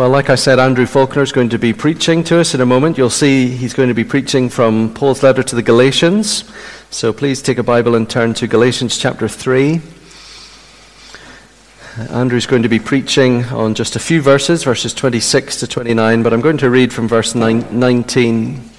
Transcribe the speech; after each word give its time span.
Well, 0.00 0.08
like 0.08 0.30
I 0.30 0.34
said, 0.34 0.58
Andrew 0.58 0.86
Faulkner 0.86 1.20
is 1.20 1.30
going 1.30 1.50
to 1.50 1.58
be 1.58 1.74
preaching 1.74 2.24
to 2.24 2.40
us 2.40 2.54
in 2.54 2.62
a 2.62 2.64
moment. 2.64 2.96
You'll 2.96 3.10
see 3.10 3.48
he's 3.48 3.74
going 3.74 3.90
to 3.90 3.94
be 3.94 4.02
preaching 4.02 4.48
from 4.48 4.94
Paul's 4.94 5.22
letter 5.22 5.42
to 5.42 5.54
the 5.54 5.60
Galatians. 5.60 6.50
So 6.88 7.12
please 7.12 7.42
take 7.42 7.58
a 7.58 7.62
Bible 7.62 7.94
and 7.94 8.08
turn 8.08 8.32
to 8.32 8.46
Galatians 8.46 8.96
chapter 8.96 9.28
3. 9.28 9.82
Andrew's 12.08 12.46
going 12.46 12.62
to 12.62 12.68
be 12.70 12.78
preaching 12.78 13.44
on 13.44 13.74
just 13.74 13.94
a 13.94 13.98
few 13.98 14.22
verses, 14.22 14.64
verses 14.64 14.94
26 14.94 15.60
to 15.60 15.66
29, 15.66 16.22
but 16.22 16.32
I'm 16.32 16.40
going 16.40 16.56
to 16.56 16.70
read 16.70 16.94
from 16.94 17.06
verse 17.06 17.34
19. 17.34 18.70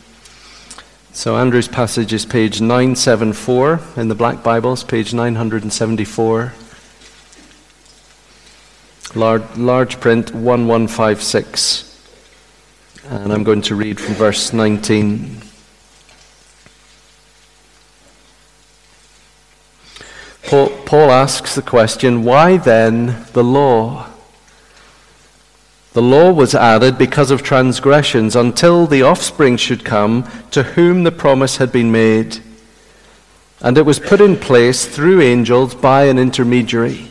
So 1.14 1.38
Andrew's 1.38 1.68
passage 1.68 2.14
is 2.14 2.26
page 2.26 2.62
974 2.62 3.80
in 3.98 4.08
the 4.08 4.16
Black 4.16 4.42
Bibles, 4.42 4.84
page 4.84 5.14
974 5.14 6.54
large, 9.16 9.58
large 9.58 10.00
print 10.00 10.34
1156. 10.34 11.88
And 13.06 13.34
I'm 13.34 13.44
going 13.44 13.62
to 13.64 13.76
read 13.76 14.00
from 14.00 14.14
verse 14.16 14.54
19. 14.54 15.42
Paul, 20.44 20.70
Paul 20.86 21.12
asks 21.12 21.56
the 21.56 21.62
question 21.62 22.24
why 22.24 22.58
then 22.58 23.26
the 23.34 23.44
law? 23.44 24.08
The 25.94 26.02
law 26.02 26.32
was 26.32 26.56
added 26.56 26.98
because 26.98 27.32
of 27.32 27.44
transgressions 27.44 28.36
until 28.36 28.88
the 28.88 29.02
offspring 29.02 29.58
should 29.58 29.84
come 29.84 30.30
to 30.52 30.64
whom 30.64 31.04
the 31.04 31.12
promise 31.12 31.58
had 31.58 31.72
been 31.72 31.92
made. 31.92 32.40
And 33.62 33.78
it 33.78 33.86
was 33.86 34.00
put 34.00 34.22
in 34.22 34.38
place 34.38 34.86
through 34.86 35.22
angels 35.22 35.76
by 35.76 36.06
an 36.06 36.18
intermediary. 36.18 37.11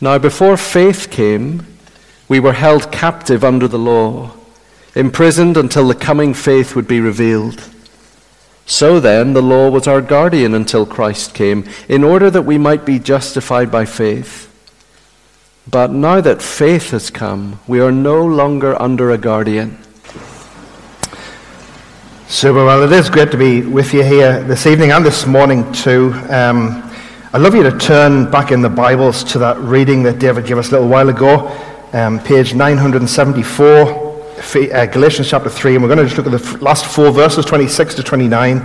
Now, 0.00 0.18
before 0.18 0.56
faith 0.56 1.10
came, 1.10 1.66
we 2.28 2.40
were 2.40 2.54
held 2.54 2.90
captive 2.90 3.44
under 3.44 3.68
the 3.68 3.78
law, 3.78 4.32
imprisoned 4.94 5.56
until 5.56 5.88
the 5.88 5.94
coming 5.94 6.32
faith 6.32 6.74
would 6.74 6.88
be 6.88 7.00
revealed. 7.00 7.68
So 8.64 9.00
then, 9.00 9.34
the 9.34 9.42
law 9.42 9.68
was 9.68 9.86
our 9.86 10.00
guardian 10.00 10.54
until 10.54 10.86
Christ 10.86 11.34
came, 11.34 11.68
in 11.88 12.02
order 12.04 12.30
that 12.30 12.42
we 12.42 12.56
might 12.56 12.86
be 12.86 12.98
justified 12.98 13.70
by 13.70 13.84
faith. 13.84 14.46
But 15.70 15.90
now 15.90 16.20
that 16.20 16.40
faith 16.40 16.92
has 16.92 17.10
come, 17.10 17.60
we 17.66 17.80
are 17.80 17.92
no 17.92 18.24
longer 18.24 18.80
under 18.80 19.10
a 19.10 19.18
guardian. 19.18 19.76
Super. 22.28 22.64
Well, 22.64 22.84
it 22.84 22.92
is 22.92 23.10
great 23.10 23.32
to 23.32 23.36
be 23.36 23.62
with 23.62 23.92
you 23.92 24.04
here 24.04 24.42
this 24.44 24.66
evening 24.66 24.92
and 24.92 25.04
this 25.04 25.26
morning, 25.26 25.70
too. 25.72 26.14
Um, 26.30 26.89
I'd 27.32 27.42
love 27.42 27.54
you 27.54 27.62
to 27.62 27.78
turn 27.78 28.28
back 28.28 28.50
in 28.50 28.60
the 28.60 28.68
Bibles 28.68 29.22
to 29.22 29.38
that 29.38 29.56
reading 29.58 30.02
that 30.02 30.18
David 30.18 30.46
gave 30.46 30.58
us 30.58 30.70
a 30.70 30.72
little 30.72 30.88
while 30.88 31.10
ago, 31.10 31.46
um, 31.92 32.18
page 32.18 32.54
974, 32.54 33.72
uh, 34.74 34.86
Galatians 34.86 35.30
chapter 35.30 35.48
3, 35.48 35.76
and 35.76 35.84
we're 35.84 35.94
going 35.94 36.00
to 36.00 36.12
just 36.12 36.16
look 36.16 36.26
at 36.26 36.32
the 36.32 36.58
last 36.64 36.86
four 36.86 37.12
verses, 37.12 37.44
26 37.44 37.94
to 37.94 38.02
29. 38.02 38.56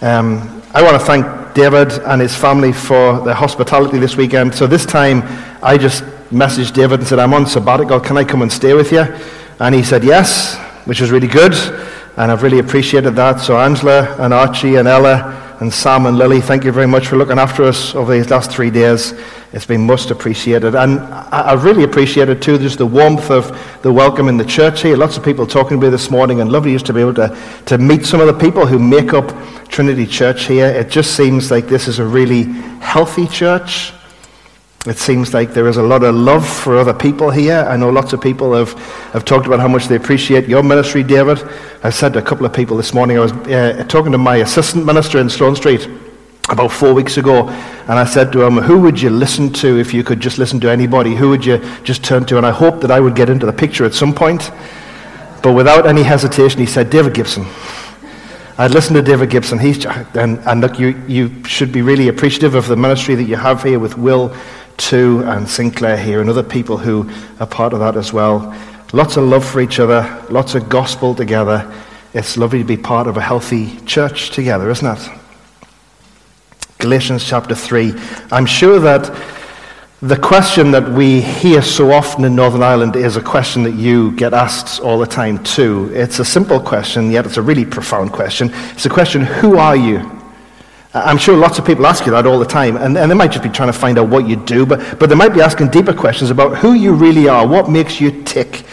Um, 0.00 0.62
I 0.72 0.80
want 0.80 0.92
to 0.92 1.04
thank 1.04 1.54
David 1.54 1.90
and 2.04 2.20
his 2.22 2.36
family 2.36 2.72
for 2.72 3.18
their 3.24 3.34
hospitality 3.34 3.98
this 3.98 4.16
weekend. 4.16 4.54
So 4.54 4.68
this 4.68 4.86
time, 4.86 5.24
I 5.60 5.76
just 5.76 6.04
messaged 6.30 6.74
David 6.74 7.00
and 7.00 7.08
said, 7.08 7.18
I'm 7.18 7.34
on 7.34 7.46
sabbatical, 7.46 7.98
can 7.98 8.16
I 8.16 8.22
come 8.22 8.42
and 8.42 8.52
stay 8.52 8.74
with 8.74 8.92
you? 8.92 9.06
And 9.58 9.74
he 9.74 9.82
said 9.82 10.04
yes, 10.04 10.56
which 10.84 11.00
was 11.00 11.10
really 11.10 11.26
good, 11.26 11.52
and 12.16 12.30
I've 12.30 12.44
really 12.44 12.60
appreciated 12.60 13.16
that. 13.16 13.40
So 13.40 13.58
Angela 13.58 14.14
and 14.20 14.32
Archie 14.32 14.76
and 14.76 14.86
Ella, 14.86 15.47
and 15.60 15.74
Sam 15.74 16.06
and 16.06 16.16
Lily, 16.16 16.40
thank 16.40 16.62
you 16.62 16.70
very 16.70 16.86
much 16.86 17.08
for 17.08 17.16
looking 17.16 17.38
after 17.38 17.64
us 17.64 17.92
over 17.96 18.12
these 18.12 18.30
last 18.30 18.52
three 18.52 18.70
days. 18.70 19.12
It's 19.52 19.66
been 19.66 19.84
most 19.84 20.12
appreciated. 20.12 20.76
And 20.76 21.00
I, 21.00 21.54
really 21.54 21.82
appreciated, 21.82 22.40
too, 22.40 22.58
just 22.58 22.78
the 22.78 22.86
warmth 22.86 23.28
of 23.28 23.50
the 23.82 23.92
welcome 23.92 24.28
in 24.28 24.36
the 24.36 24.44
church 24.44 24.82
here. 24.82 24.96
Lots 24.96 25.16
of 25.16 25.24
people 25.24 25.48
talking 25.48 25.80
to 25.80 25.86
me 25.86 25.90
this 25.90 26.10
morning, 26.12 26.40
and 26.40 26.52
lovely 26.52 26.74
just 26.74 26.86
to 26.86 26.92
be 26.92 27.00
able 27.00 27.14
to, 27.14 27.36
to 27.66 27.76
meet 27.76 28.06
some 28.06 28.20
of 28.20 28.28
the 28.28 28.38
people 28.38 28.66
who 28.66 28.78
make 28.78 29.12
up 29.12 29.34
Trinity 29.68 30.06
Church 30.06 30.44
here. 30.44 30.66
It 30.66 30.90
just 30.90 31.16
seems 31.16 31.50
like 31.50 31.66
this 31.66 31.88
is 31.88 31.98
a 31.98 32.04
really 32.04 32.44
healthy 32.80 33.26
church. 33.26 33.92
It 34.86 34.96
seems 34.96 35.34
like 35.34 35.54
there 35.54 35.66
is 35.66 35.76
a 35.76 35.82
lot 35.82 36.04
of 36.04 36.14
love 36.14 36.48
for 36.48 36.78
other 36.78 36.94
people 36.94 37.30
here. 37.30 37.66
I 37.68 37.76
know 37.76 37.90
lots 37.90 38.12
of 38.12 38.20
people 38.20 38.54
have, 38.54 38.72
have 39.12 39.24
talked 39.24 39.46
about 39.46 39.58
how 39.58 39.66
much 39.66 39.86
they 39.88 39.96
appreciate 39.96 40.48
your 40.48 40.62
ministry, 40.62 41.02
David. 41.02 41.42
I 41.82 41.90
said 41.90 42.12
to 42.12 42.20
a 42.20 42.22
couple 42.22 42.46
of 42.46 42.52
people 42.52 42.76
this 42.76 42.94
morning, 42.94 43.18
I 43.18 43.20
was 43.20 43.32
uh, 43.32 43.84
talking 43.88 44.12
to 44.12 44.18
my 44.18 44.36
assistant 44.36 44.86
minister 44.86 45.18
in 45.18 45.28
Sloan 45.28 45.56
Street 45.56 45.88
about 46.48 46.70
four 46.70 46.94
weeks 46.94 47.16
ago, 47.16 47.48
and 47.48 47.98
I 47.98 48.04
said 48.04 48.32
to 48.32 48.42
him, 48.42 48.56
Who 48.56 48.80
would 48.80 49.00
you 49.00 49.10
listen 49.10 49.52
to 49.54 49.78
if 49.78 49.92
you 49.92 50.04
could 50.04 50.20
just 50.20 50.38
listen 50.38 50.60
to 50.60 50.70
anybody? 50.70 51.16
Who 51.16 51.28
would 51.30 51.44
you 51.44 51.58
just 51.82 52.04
turn 52.04 52.24
to? 52.26 52.36
And 52.36 52.46
I 52.46 52.52
hoped 52.52 52.80
that 52.82 52.92
I 52.92 53.00
would 53.00 53.16
get 53.16 53.28
into 53.28 53.46
the 53.46 53.52
picture 53.52 53.84
at 53.84 53.94
some 53.94 54.14
point. 54.14 54.52
But 55.42 55.54
without 55.54 55.86
any 55.86 56.04
hesitation, 56.04 56.60
he 56.60 56.66
said, 56.66 56.88
David 56.88 57.14
Gibson. 57.14 57.46
I'd 58.56 58.70
listened 58.70 58.96
to 58.96 59.02
David 59.02 59.30
Gibson. 59.30 59.58
He's, 59.58 59.84
and, 59.86 60.38
and 60.38 60.60
look, 60.60 60.78
you, 60.78 61.00
you 61.06 61.44
should 61.44 61.72
be 61.72 61.82
really 61.82 62.08
appreciative 62.08 62.54
of 62.54 62.66
the 62.68 62.76
ministry 62.76 63.16
that 63.16 63.24
you 63.24 63.36
have 63.36 63.62
here 63.62 63.78
with 63.78 63.98
Will 63.98 64.34
Tu 64.78 65.22
and 65.24 65.46
Sinclair 65.46 65.98
here 65.98 66.20
and 66.20 66.30
other 66.30 66.42
people 66.42 66.78
who 66.78 67.10
are 67.40 67.46
part 67.46 67.74
of 67.74 67.80
that 67.80 67.96
as 67.96 68.12
well. 68.12 68.56
Lots 68.94 69.18
of 69.18 69.24
love 69.24 69.44
for 69.44 69.60
each 69.60 69.78
other, 69.78 70.24
lots 70.30 70.54
of 70.54 70.68
gospel 70.70 71.14
together. 71.14 71.70
It's 72.14 72.38
lovely 72.38 72.60
to 72.60 72.64
be 72.64 72.78
part 72.78 73.06
of 73.06 73.18
a 73.18 73.20
healthy 73.20 73.78
church 73.80 74.30
together, 74.30 74.70
isn't 74.70 74.98
it? 74.98 75.10
Galatians 76.78 77.24
chapter 77.24 77.54
3. 77.54 77.92
I'm 78.32 78.46
sure 78.46 78.78
that 78.80 79.14
the 80.00 80.16
question 80.16 80.70
that 80.70 80.88
we 80.88 81.20
hear 81.20 81.60
so 81.60 81.90
often 81.90 82.24
in 82.24 82.36
Northern 82.36 82.62
Ireland 82.62 82.94
is 82.94 83.16
a 83.16 83.20
question 83.20 83.64
that 83.64 83.74
you 83.74 84.12
get 84.12 84.32
asked 84.32 84.80
all 84.80 84.98
the 84.98 85.06
time 85.06 85.42
too. 85.42 85.90
It's 85.92 86.20
a 86.20 86.24
simple 86.24 86.60
question, 86.60 87.10
yet 87.10 87.26
it's 87.26 87.36
a 87.36 87.42
really 87.42 87.64
profound 87.64 88.12
question. 88.12 88.50
It's 88.70 88.86
a 88.86 88.90
question, 88.90 89.22
who 89.22 89.58
are 89.58 89.74
you? 89.74 90.17
I'm 91.04 91.18
sure 91.18 91.36
lots 91.36 91.58
of 91.58 91.66
people 91.66 91.86
ask 91.86 92.06
you 92.06 92.12
that 92.12 92.26
all 92.26 92.38
the 92.38 92.46
time, 92.46 92.76
and, 92.76 92.96
and 92.96 93.10
they 93.10 93.14
might 93.14 93.32
just 93.32 93.42
be 93.42 93.48
trying 93.48 93.68
to 93.68 93.78
find 93.78 93.98
out 93.98 94.08
what 94.08 94.28
you 94.28 94.36
do, 94.36 94.64
but, 94.64 94.98
but 94.98 95.08
they 95.08 95.14
might 95.14 95.34
be 95.34 95.40
asking 95.40 95.68
deeper 95.68 95.92
questions 95.92 96.30
about 96.30 96.58
who 96.58 96.74
you 96.74 96.92
really 96.92 97.28
are, 97.28 97.46
what 97.46 97.68
makes 97.68 98.00
you 98.00 98.22
tick. 98.24 98.64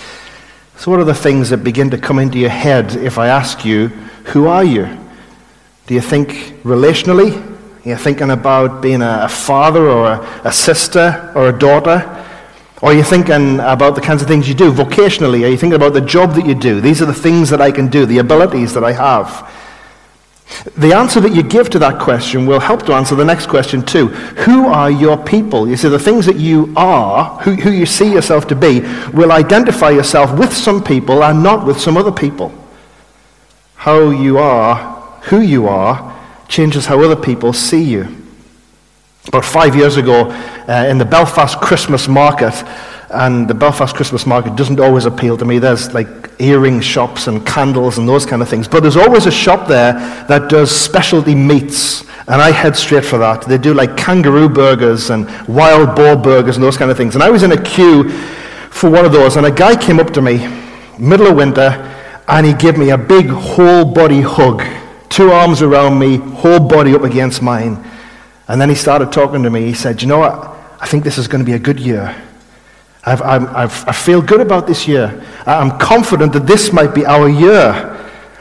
So, 0.77 0.91
what 0.91 0.99
are 0.99 1.05
the 1.05 1.13
things 1.13 1.49
that 1.49 1.57
begin 1.57 1.89
to 1.91 1.97
come 1.97 2.19
into 2.19 2.37
your 2.37 2.49
head 2.49 2.95
if 2.95 3.17
I 3.17 3.27
ask 3.27 3.63
you, 3.65 3.87
who 4.25 4.47
are 4.47 4.63
you? 4.63 4.85
Do 5.87 5.93
you 5.93 6.01
think 6.01 6.31
relationally? 6.63 7.35
Are 7.85 7.89
you 7.89 7.95
thinking 7.95 8.31
about 8.31 8.81
being 8.81 9.01
a, 9.01 9.29
father 9.29 9.87
or 9.87 10.07
a, 10.07 10.41
a 10.45 10.51
sister 10.51 11.31
or 11.35 11.49
a 11.49 11.57
daughter? 11.57 12.25
Or 12.81 12.89
are 12.89 12.93
you 12.93 13.03
thinking 13.03 13.59
about 13.59 13.95
the 13.95 14.01
kinds 14.01 14.21
of 14.21 14.27
things 14.27 14.49
you 14.49 14.55
do 14.55 14.71
vocationally? 14.71 15.45
Are 15.45 15.49
you 15.49 15.57
thinking 15.57 15.75
about 15.75 15.93
the 15.93 16.01
job 16.01 16.33
that 16.33 16.45
you 16.45 16.55
do? 16.55 16.81
These 16.81 17.01
are 17.01 17.05
the 17.05 17.13
things 17.13 17.49
that 17.51 17.61
I 17.61 17.71
can 17.71 17.87
do, 17.87 18.05
the 18.05 18.17
abilities 18.17 18.73
that 18.73 18.83
I 18.83 18.91
have. 18.91 19.49
The 20.77 20.93
answer 20.93 21.19
that 21.19 21.33
you 21.33 21.43
give 21.43 21.69
to 21.71 21.79
that 21.79 21.99
question 21.99 22.45
will 22.45 22.59
help 22.59 22.85
to 22.85 22.93
answer 22.93 23.15
the 23.15 23.25
next 23.25 23.47
question 23.47 23.83
too. 23.83 24.07
Who 24.07 24.67
are 24.67 24.91
your 24.91 25.17
people? 25.17 25.67
You 25.67 25.75
see, 25.75 25.89
the 25.89 25.99
things 25.99 26.25
that 26.27 26.37
you 26.37 26.73
are, 26.75 27.39
who, 27.39 27.53
who 27.53 27.71
you 27.71 27.85
see 27.85 28.11
yourself 28.11 28.47
to 28.47 28.55
be, 28.55 28.81
will 29.13 29.31
identify 29.31 29.89
yourself 29.89 30.37
with 30.37 30.53
some 30.53 30.83
people 30.83 31.23
and 31.23 31.41
not 31.41 31.65
with 31.65 31.79
some 31.79 31.97
other 31.97 32.11
people. 32.11 32.53
How 33.75 34.09
you 34.11 34.37
are, 34.37 34.75
who 35.23 35.41
you 35.41 35.67
are, 35.67 36.15
changes 36.47 36.85
how 36.85 37.01
other 37.01 37.15
people 37.15 37.53
see 37.53 37.83
you. 37.83 38.23
About 39.27 39.45
five 39.45 39.75
years 39.75 39.97
ago, 39.97 40.29
uh, 40.67 40.85
in 40.87 40.97
the 40.99 41.05
Belfast 41.05 41.59
Christmas 41.59 42.07
market, 42.07 42.53
and 43.09 43.47
the 43.47 43.53
Belfast 43.53 43.95
Christmas 43.95 44.25
market 44.25 44.55
doesn't 44.55 44.79
always 44.79 45.05
appeal 45.05 45.37
to 45.37 45.45
me. 45.45 45.59
There's 45.59 45.93
like 45.93 46.07
earring 46.39 46.81
shops 46.81 47.27
and 47.27 47.45
candles 47.45 47.97
and 47.97 48.07
those 48.07 48.25
kind 48.25 48.41
of 48.41 48.49
things. 48.49 48.67
But 48.67 48.81
there's 48.81 48.97
always 48.97 49.25
a 49.25 49.31
shop 49.31 49.67
there 49.67 49.93
that 50.27 50.49
does 50.49 50.71
specialty 50.71 51.35
meats. 51.35 52.03
And 52.27 52.41
I 52.41 52.51
head 52.51 52.75
straight 52.75 53.05
for 53.05 53.19
that. 53.19 53.43
They 53.43 53.59
do 53.59 53.73
like 53.73 53.95
kangaroo 53.95 54.49
burgers 54.49 55.11
and 55.11 55.27
wild 55.47 55.95
boar 55.95 56.15
burgers 56.15 56.57
and 56.57 56.63
those 56.63 56.77
kind 56.77 56.89
of 56.89 56.97
things. 56.97 57.13
And 57.13 57.23
I 57.23 57.29
was 57.29 57.43
in 57.43 57.51
a 57.51 57.61
queue 57.61 58.09
for 58.71 58.89
one 58.89 59.05
of 59.05 59.11
those, 59.11 59.37
and 59.37 59.45
a 59.45 59.51
guy 59.51 59.75
came 59.75 59.99
up 59.99 60.11
to 60.11 60.21
me, 60.21 60.45
middle 60.99 61.27
of 61.27 61.37
winter, 61.37 61.69
and 62.27 62.45
he 62.45 62.53
gave 62.53 62.77
me 62.77 62.89
a 62.89 62.97
big 62.97 63.27
whole 63.27 63.85
body 63.85 64.21
hug. 64.21 64.63
Two 65.07 65.31
arms 65.31 65.61
around 65.61 65.97
me, 65.97 66.17
whole 66.17 66.59
body 66.59 66.93
up 66.93 67.03
against 67.03 67.41
mine. 67.41 67.81
And 68.47 68.59
then 68.59 68.69
he 68.69 68.75
started 68.75 69.11
talking 69.11 69.43
to 69.43 69.49
me. 69.49 69.65
He 69.65 69.73
said, 69.73 70.01
You 70.01 70.07
know 70.07 70.19
what? 70.19 70.55
I 70.79 70.87
think 70.87 71.03
this 71.03 71.17
is 71.17 71.27
going 71.27 71.39
to 71.39 71.45
be 71.45 71.53
a 71.53 71.59
good 71.59 71.79
year. 71.79 72.15
I've, 73.05 73.21
I've, 73.21 73.87
i 73.87 73.91
feel 73.91 74.21
good 74.21 74.41
about 74.41 74.65
this 74.65 74.87
year. 74.87 75.23
I'm 75.45 75.77
confident 75.77 76.33
that 76.33 76.47
this 76.47 76.73
might 76.73 76.95
be 76.95 77.05
our 77.05 77.29
year. 77.29 77.91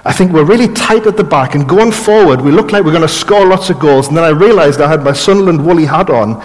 I 0.06 0.12
think 0.12 0.32
we're 0.32 0.44
really 0.44 0.72
tight 0.72 1.06
at 1.06 1.16
the 1.16 1.24
back, 1.24 1.54
and 1.54 1.68
going 1.68 1.92
forward, 1.92 2.40
we 2.40 2.50
look 2.50 2.72
like 2.72 2.84
we're 2.84 2.92
going 2.92 3.02
to 3.02 3.08
score 3.08 3.46
lots 3.46 3.70
of 3.70 3.78
goals. 3.78 4.08
And 4.08 4.16
then 4.16 4.24
I 4.24 4.28
realized 4.28 4.80
I 4.80 4.88
had 4.88 5.02
my 5.02 5.12
Sunderland 5.12 5.64
woolly 5.64 5.84
hat 5.84 6.08
on. 6.10 6.42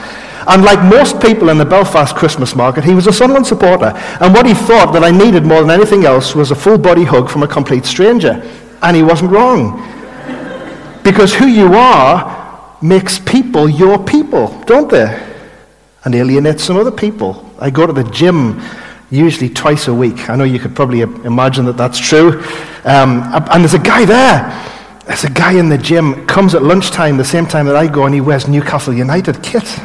And 0.48 0.64
like 0.64 0.82
most 0.84 1.22
people 1.22 1.50
in 1.50 1.58
the 1.58 1.66
Belfast 1.66 2.16
Christmas 2.16 2.56
market, 2.56 2.84
he 2.84 2.94
was 2.94 3.08
a 3.08 3.14
Sunderland 3.14 3.48
supporter. 3.48 3.92
And 4.20 4.34
what 4.34 4.46
he 4.46 4.54
thought 4.54 4.94
that 4.94 5.04
I 5.04 5.12
needed 5.12 5.44
more 5.44 5.62
than 5.62 5.70
anything 5.70 6.06
else 6.06 6.36
was 6.36 6.52
a 6.52 6.56
full 6.56 6.78
body 6.78 7.04
hug 7.04 7.30
from 7.30 7.44
a 7.44 7.48
complete 7.48 7.86
stranger. 7.86 8.42
And 8.82 8.96
he 8.96 9.04
wasn't 9.04 9.32
wrong. 9.32 9.78
because 11.04 11.34
who 11.34 11.48
you 11.48 11.74
are 11.74 12.78
makes 12.82 13.20
people 13.20 13.70
your 13.70 14.04
people, 14.04 14.62
don't 14.64 14.90
they? 14.90 15.28
And 16.06 16.16
alienates 16.16 16.64
some 16.64 16.78
other 16.78 16.92
people. 16.92 17.49
I 17.62 17.70
go 17.70 17.86
to 17.86 17.92
the 17.92 18.06
gym 18.06 18.62
usually 19.10 19.50
twice 19.50 19.88
a 19.88 19.94
week. 19.94 20.30
I 20.30 20.36
know 20.36 20.46
you 20.46 20.60
could 20.60 20.76
probably 20.76 21.02
imagine 21.02 21.66
that 21.66 21.78
that's 21.78 22.00
true. 22.00 22.42
Um, 22.86 23.22
and 23.52 23.64
there's 23.64 23.74
a 23.74 23.80
guy 23.80 24.06
there. 24.06 24.66
There's 25.06 25.24
a 25.26 25.30
guy 25.30 25.54
in 25.54 25.70
the 25.70 25.78
gym, 25.78 26.26
comes 26.28 26.56
at 26.56 26.62
lunchtime, 26.62 27.18
the 27.18 27.26
same 27.26 27.46
time 27.46 27.66
that 27.66 27.76
I 27.76 27.88
go, 27.88 28.06
and 28.06 28.14
he 28.14 28.22
wears 28.22 28.48
Newcastle 28.48 28.94
United 28.94 29.42
kit. 29.42 29.80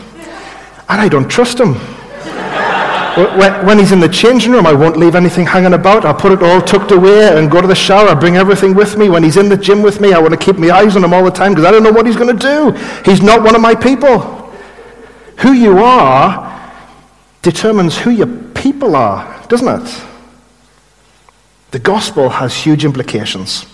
And 0.89 1.01
I 1.01 1.09
don't 1.09 1.29
trust 1.29 1.59
him. 1.59 1.75
when, 3.39 3.67
when 3.67 3.79
he's 3.79 3.91
in 3.91 4.01
the 4.01 4.09
changing 4.09 4.53
room, 4.53 4.67
I 4.67 4.75
won't 4.75 4.99
leave 4.99 5.15
anything 5.15 5.47
hanging 5.47 5.73
about. 5.73 6.05
I'll 6.05 6.15
put 6.15 6.33
it 6.33 6.43
all 6.43 6.61
tucked 6.61 6.93
away 6.93 7.37
and 7.37 7.51
go 7.51 7.61
to 7.63 7.67
the 7.67 7.75
shower. 7.75 8.09
I 8.09 8.15
bring 8.15 8.37
everything 8.37 8.75
with 8.75 8.99
me. 8.99 9.09
When 9.09 9.25
he's 9.25 9.39
in 9.39 9.49
the 9.49 9.57
gym 9.57 9.83
with 9.83 10.01
me, 10.01 10.13
I 10.13 10.19
want 10.19 10.33
to 10.33 10.39
keep 10.39 10.59
my 10.59 10.71
eyes 10.71 10.95
on 10.95 11.03
him 11.03 11.15
all 11.15 11.25
the 11.25 11.31
time 11.31 11.53
because 11.53 11.65
I 11.65 11.71
don't 11.71 11.83
know 11.83 11.93
what 11.93 12.07
he's 12.07 12.17
going 12.17 12.37
to 12.37 12.41
do. 12.41 12.71
He's 13.11 13.23
not 13.23 13.43
one 13.43 13.57
of 13.57 13.63
my 13.63 13.75
people. 13.75 14.21
Who 15.39 15.53
you 15.53 15.79
are 15.79 16.54
determines 17.45 17.97
who 17.97 18.11
your 18.11 18.27
people 18.55 18.97
are, 18.97 19.47
doesn't 19.49 19.69
it? 19.69 20.03
The 21.71 21.79
gospel 21.79 22.29
has 22.31 22.57
huge 22.57 22.85
implications. 22.85 23.67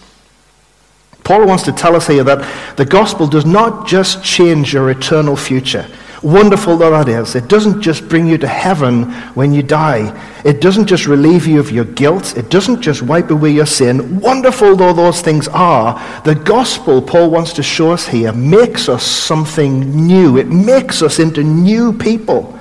Paul 1.22 1.46
wants 1.46 1.62
to 1.64 1.72
tell 1.72 1.94
us 1.94 2.08
here 2.08 2.24
that 2.24 2.76
the 2.76 2.84
gospel 2.84 3.26
does 3.26 3.46
not 3.46 3.86
just 3.86 4.24
change 4.24 4.72
your 4.72 4.90
eternal 4.90 5.36
future. 5.36 5.86
Wonderful 6.22 6.76
though 6.76 6.90
that 6.90 7.08
is, 7.08 7.34
it 7.34 7.48
doesn't 7.48 7.80
just 7.80 8.08
bring 8.08 8.26
you 8.26 8.36
to 8.38 8.46
heaven 8.48 9.04
when 9.34 9.52
you 9.52 9.62
die. 9.62 10.12
It 10.44 10.60
doesn't 10.60 10.86
just 10.86 11.06
relieve 11.06 11.46
you 11.46 11.60
of 11.60 11.70
your 11.70 11.84
guilt. 11.84 12.36
It 12.36 12.50
doesn't 12.50 12.82
just 12.82 13.02
wipe 13.02 13.30
away 13.30 13.52
your 13.52 13.66
sin. 13.66 14.20
Wonderful 14.20 14.76
though 14.76 14.92
those 14.92 15.22
things 15.22 15.46
are, 15.48 16.22
the 16.24 16.34
gospel, 16.34 17.00
Paul 17.00 17.30
wants 17.30 17.52
to 17.54 17.62
show 17.62 17.92
us 17.92 18.06
here, 18.06 18.32
makes 18.32 18.88
us 18.88 19.04
something 19.04 20.06
new. 20.06 20.36
It 20.36 20.48
makes 20.48 21.00
us 21.00 21.20
into 21.20 21.44
new 21.44 21.92
people. 21.92 22.59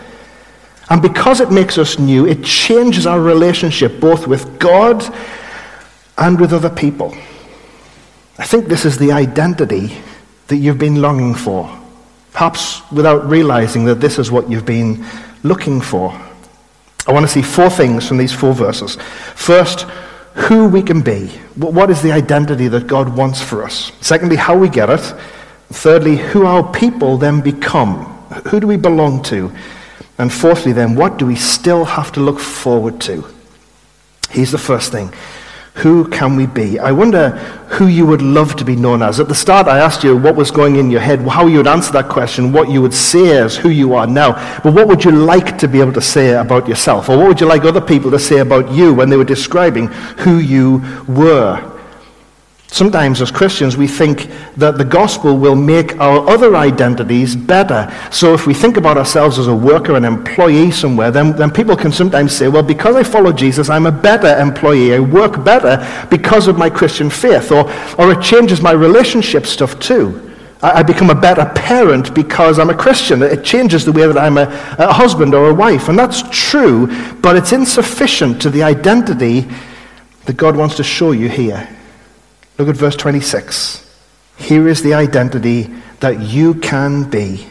And 0.89 1.01
because 1.01 1.39
it 1.39 1.51
makes 1.51 1.77
us 1.77 1.99
new, 1.99 2.25
it 2.25 2.43
changes 2.43 3.05
our 3.05 3.21
relationship 3.21 3.99
both 3.99 4.27
with 4.27 4.59
God 4.59 5.03
and 6.17 6.39
with 6.39 6.51
other 6.51 6.69
people. 6.69 7.15
I 8.37 8.45
think 8.45 8.65
this 8.65 8.85
is 8.85 8.97
the 8.97 9.11
identity 9.11 9.97
that 10.47 10.57
you've 10.57 10.79
been 10.79 11.01
longing 11.01 11.35
for, 11.35 11.69
perhaps 12.33 12.81
without 12.91 13.27
realizing 13.29 13.85
that 13.85 13.95
this 13.95 14.17
is 14.17 14.31
what 14.31 14.49
you've 14.49 14.65
been 14.65 15.05
looking 15.43 15.79
for. 15.79 16.11
I 17.05 17.13
want 17.13 17.25
to 17.25 17.31
see 17.31 17.41
four 17.41 17.69
things 17.69 18.07
from 18.07 18.17
these 18.17 18.33
four 18.33 18.53
verses. 18.53 18.95
First, 19.35 19.81
who 20.33 20.67
we 20.67 20.81
can 20.81 21.01
be. 21.01 21.27
What 21.55 21.89
is 21.89 22.01
the 22.01 22.11
identity 22.11 22.67
that 22.69 22.87
God 22.87 23.15
wants 23.15 23.41
for 23.41 23.63
us? 23.63 23.91
Secondly, 24.01 24.37
how 24.37 24.57
we 24.57 24.69
get 24.69 24.89
it. 24.89 25.01
Thirdly, 25.71 26.17
who 26.17 26.45
our 26.45 26.71
people 26.71 27.17
then 27.17 27.41
become. 27.41 28.05
Who 28.47 28.59
do 28.59 28.67
we 28.67 28.77
belong 28.77 29.21
to? 29.23 29.51
And 30.19 30.31
fourthly, 30.31 30.73
then, 30.73 30.95
what 30.95 31.17
do 31.17 31.25
we 31.25 31.35
still 31.35 31.85
have 31.85 32.11
to 32.11 32.19
look 32.19 32.39
forward 32.39 32.99
to? 33.01 33.25
Here's 34.29 34.51
the 34.51 34.57
first 34.57 34.91
thing. 34.91 35.13
Who 35.75 36.09
can 36.09 36.35
we 36.35 36.45
be? 36.45 36.77
I 36.77 36.91
wonder 36.91 37.29
who 37.69 37.87
you 37.87 38.05
would 38.05 38.21
love 38.21 38.57
to 38.57 38.65
be 38.65 38.75
known 38.75 39.01
as. 39.01 39.21
At 39.21 39.29
the 39.29 39.35
start, 39.35 39.67
I 39.67 39.79
asked 39.79 40.03
you 40.03 40.17
what 40.17 40.35
was 40.35 40.51
going 40.51 40.75
in 40.75 40.91
your 40.91 40.99
head, 40.99 41.21
how 41.21 41.47
you 41.47 41.57
would 41.57 41.67
answer 41.67 41.93
that 41.93 42.09
question, 42.09 42.51
what 42.51 42.69
you 42.69 42.81
would 42.81 42.93
say 42.93 43.37
as 43.37 43.55
who 43.55 43.69
you 43.69 43.93
are 43.95 44.05
now. 44.05 44.33
But 44.61 44.73
what 44.73 44.89
would 44.89 45.05
you 45.05 45.11
like 45.11 45.57
to 45.59 45.69
be 45.69 45.79
able 45.79 45.93
to 45.93 46.01
say 46.01 46.33
about 46.33 46.67
yourself? 46.67 47.07
Or 47.07 47.17
what 47.17 47.29
would 47.29 47.39
you 47.39 47.47
like 47.47 47.63
other 47.63 47.79
people 47.79 48.11
to 48.11 48.19
say 48.19 48.39
about 48.39 48.69
you 48.73 48.93
when 48.93 49.09
they 49.09 49.15
were 49.15 49.23
describing 49.23 49.87
who 50.17 50.39
you 50.39 50.83
were? 51.07 51.68
Sometimes, 52.71 53.19
as 53.19 53.31
Christians, 53.31 53.77
we 53.77 53.87
think 53.87 54.29
that 54.55 54.77
the 54.77 54.85
gospel 54.85 55.35
will 55.35 55.55
make 55.55 55.99
our 55.99 56.29
other 56.29 56.55
identities 56.55 57.35
better. 57.35 57.91
So, 58.11 58.35
if 58.35 58.45
we 58.45 58.53
think 58.53 58.77
about 58.77 58.95
ourselves 58.95 59.39
as 59.39 59.47
a 59.47 59.55
worker, 59.55 59.95
an 59.95 60.05
employee 60.05 60.69
somewhere, 60.69 61.09
then, 61.09 61.35
then 61.35 61.49
people 61.49 61.75
can 61.75 61.91
sometimes 61.91 62.31
say, 62.31 62.47
well, 62.47 62.61
because 62.61 62.95
I 62.95 63.01
follow 63.01 63.33
Jesus, 63.33 63.69
I'm 63.69 63.87
a 63.87 63.91
better 63.91 64.39
employee. 64.39 64.93
I 64.93 64.99
work 64.99 65.43
better 65.43 65.85
because 66.11 66.47
of 66.47 66.59
my 66.59 66.69
Christian 66.69 67.09
faith. 67.09 67.51
Or, 67.51 67.69
or 67.97 68.11
it 68.11 68.21
changes 68.21 68.61
my 68.61 68.71
relationship 68.71 69.47
stuff 69.47 69.79
too. 69.79 70.31
I, 70.61 70.79
I 70.79 70.83
become 70.83 71.09
a 71.09 71.19
better 71.19 71.51
parent 71.55 72.13
because 72.13 72.59
I'm 72.59 72.69
a 72.69 72.77
Christian. 72.77 73.23
It 73.23 73.43
changes 73.43 73.83
the 73.83 73.91
way 73.91 74.05
that 74.05 74.17
I'm 74.17 74.37
a, 74.37 74.45
a 74.77 74.93
husband 74.93 75.33
or 75.33 75.49
a 75.49 75.53
wife. 75.55 75.89
And 75.89 75.97
that's 75.97 76.21
true, 76.29 76.85
but 77.15 77.35
it's 77.35 77.51
insufficient 77.51 78.43
to 78.43 78.51
the 78.51 78.61
identity 78.61 79.47
that 80.25 80.37
God 80.37 80.55
wants 80.55 80.75
to 80.75 80.83
show 80.83 81.13
you 81.13 81.29
here. 81.29 81.67
Look 82.59 82.67
at 82.67 82.75
verse 82.75 82.97
26. 82.97 83.89
Here 84.35 84.67
is 84.67 84.83
the 84.83 84.93
identity 84.93 85.73
that 86.01 86.19
you 86.19 86.55
can 86.55 87.09
be. 87.09 87.47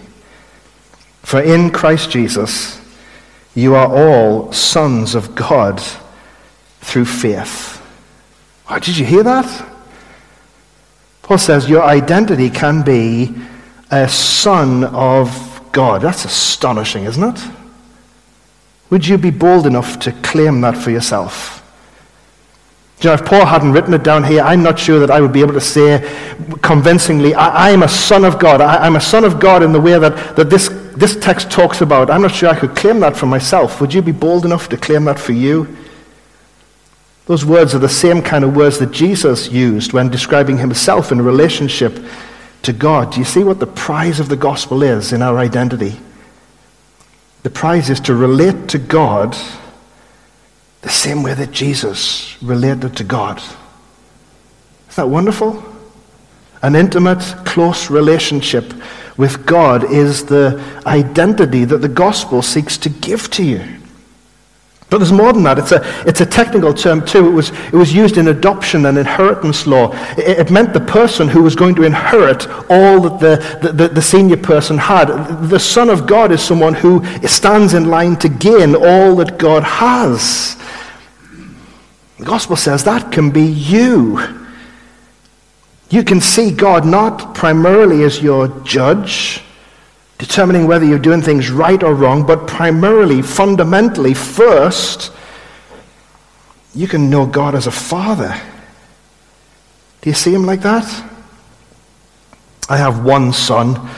For 1.22 1.40
in 1.40 1.70
Christ 1.70 2.10
Jesus, 2.10 2.78
you 3.54 3.74
are 3.74 3.88
all 3.88 4.52
sons 4.52 5.14
of 5.14 5.34
God 5.34 5.82
through 6.80 7.06
faith. 7.06 7.82
Oh, 8.68 8.78
did 8.78 8.98
you 8.98 9.06
hear 9.06 9.22
that? 9.22 9.66
Paul 11.22 11.38
says 11.38 11.70
your 11.70 11.84
identity 11.84 12.50
can 12.50 12.82
be 12.82 13.34
a 13.90 14.08
son 14.10 14.84
of 14.84 15.70
God. 15.72 16.02
That's 16.02 16.26
astonishing, 16.26 17.04
isn't 17.04 17.36
it? 17.36 17.50
Would 18.90 19.06
you 19.06 19.16
be 19.16 19.30
bold 19.30 19.66
enough 19.66 19.98
to 20.00 20.12
claim 20.12 20.60
that 20.60 20.76
for 20.76 20.90
yourself? 20.90 21.57
You 23.00 23.10
know, 23.10 23.14
if 23.14 23.24
Paul 23.24 23.46
hadn't 23.46 23.72
written 23.72 23.94
it 23.94 24.02
down 24.02 24.24
here, 24.24 24.42
I'm 24.42 24.62
not 24.64 24.76
sure 24.76 24.98
that 24.98 25.10
I 25.10 25.20
would 25.20 25.32
be 25.32 25.40
able 25.40 25.54
to 25.54 25.60
say 25.60 26.00
convincingly, 26.62 27.32
I, 27.32 27.70
am 27.70 27.84
a 27.84 27.88
son 27.88 28.24
of 28.24 28.40
God. 28.40 28.60
I, 28.60 28.84
am 28.86 28.96
a 28.96 29.00
son 29.00 29.24
of 29.24 29.38
God 29.38 29.62
in 29.62 29.72
the 29.72 29.80
way 29.80 29.96
that, 29.96 30.34
that 30.34 30.50
this, 30.50 30.68
this 30.96 31.14
text 31.14 31.48
talks 31.48 31.80
about. 31.80 32.10
I'm 32.10 32.22
not 32.22 32.34
sure 32.34 32.48
I 32.48 32.58
could 32.58 32.74
claim 32.74 32.98
that 33.00 33.16
for 33.16 33.26
myself. 33.26 33.80
Would 33.80 33.94
you 33.94 34.02
be 34.02 34.10
bold 34.10 34.44
enough 34.44 34.68
to 34.70 34.76
claim 34.76 35.04
that 35.04 35.20
for 35.20 35.32
you? 35.32 35.76
Those 37.26 37.44
words 37.44 37.72
are 37.72 37.78
the 37.78 37.88
same 37.88 38.20
kind 38.20 38.42
of 38.42 38.56
words 38.56 38.78
that 38.78 38.90
Jesus 38.90 39.48
used 39.48 39.92
when 39.92 40.08
describing 40.08 40.58
himself 40.58 41.12
in 41.12 41.22
relationship 41.22 42.04
to 42.62 42.72
God. 42.72 43.12
Do 43.12 43.20
you 43.20 43.24
see 43.24 43.44
what 43.44 43.60
the 43.60 43.66
prize 43.66 44.18
of 44.18 44.28
the 44.28 44.36
gospel 44.36 44.82
is 44.82 45.12
in 45.12 45.22
our 45.22 45.38
identity? 45.38 46.00
The 47.44 47.50
prize 47.50 47.90
is 47.90 48.00
to 48.00 48.14
relate 48.14 48.68
to 48.70 48.78
God 48.78 49.36
the 50.82 50.88
same 50.88 51.22
way 51.22 51.34
that 51.34 51.50
Jesus 51.50 52.40
related 52.42 52.96
to 52.96 53.04
God. 53.04 53.38
Isn't 53.38 54.96
that 54.96 55.08
wonderful? 55.08 55.64
An 56.62 56.74
intimate, 56.74 57.20
close 57.44 57.90
relationship 57.90 58.72
with 59.16 59.44
God 59.46 59.92
is 59.92 60.24
the 60.26 60.62
identity 60.86 61.64
that 61.64 61.78
the 61.78 61.88
gospel 61.88 62.42
seeks 62.42 62.78
to 62.78 62.88
give 62.88 63.30
to 63.32 63.44
you. 63.44 63.78
But 64.90 64.98
there's 64.98 65.12
more 65.12 65.34
than 65.34 65.42
that. 65.42 65.58
It's 65.58 65.72
a, 65.72 65.82
it's 66.08 66.22
a 66.22 66.26
technical 66.26 66.72
term 66.72 67.04
too. 67.04 67.28
It 67.28 67.32
was, 67.32 67.50
it 67.50 67.74
was 67.74 67.92
used 67.92 68.16
in 68.16 68.28
adoption 68.28 68.86
and 68.86 68.96
inheritance 68.96 69.66
law. 69.66 69.92
It, 70.16 70.38
it 70.38 70.50
meant 70.50 70.72
the 70.72 70.80
person 70.80 71.28
who 71.28 71.42
was 71.42 71.54
going 71.54 71.74
to 71.74 71.82
inherit 71.82 72.48
all 72.70 73.00
that 73.02 73.20
the, 73.20 73.72
the, 73.72 73.88
the 73.88 74.02
senior 74.02 74.38
person 74.38 74.78
had. 74.78 75.06
The 75.50 75.58
Son 75.60 75.90
of 75.90 76.06
God 76.06 76.32
is 76.32 76.40
someone 76.40 76.72
who 76.72 77.04
stands 77.26 77.74
in 77.74 77.90
line 77.90 78.16
to 78.16 78.30
gain 78.30 78.74
all 78.74 79.14
that 79.16 79.36
God 79.36 79.62
has. 79.62 80.56
The 82.18 82.24
gospel 82.24 82.56
says 82.56 82.84
that 82.84 83.12
can 83.12 83.30
be 83.30 83.42
you. 83.42 84.20
You 85.90 86.04
can 86.04 86.20
see 86.20 86.50
God 86.50 86.84
not 86.84 87.34
primarily 87.34 88.02
as 88.02 88.22
your 88.22 88.48
judge, 88.62 89.40
determining 90.18 90.66
whether 90.66 90.84
you're 90.84 90.98
doing 90.98 91.22
things 91.22 91.50
right 91.50 91.82
or 91.82 91.94
wrong, 91.94 92.26
but 92.26 92.46
primarily, 92.46 93.22
fundamentally, 93.22 94.14
first, 94.14 95.12
you 96.74 96.86
can 96.86 97.08
know 97.08 97.24
God 97.24 97.54
as 97.54 97.66
a 97.66 97.70
father. 97.70 98.38
Do 100.00 100.10
you 100.10 100.14
see 100.14 100.34
him 100.34 100.44
like 100.44 100.60
that? 100.60 100.84
I 102.68 102.76
have 102.76 103.04
one 103.04 103.32
son 103.32 103.88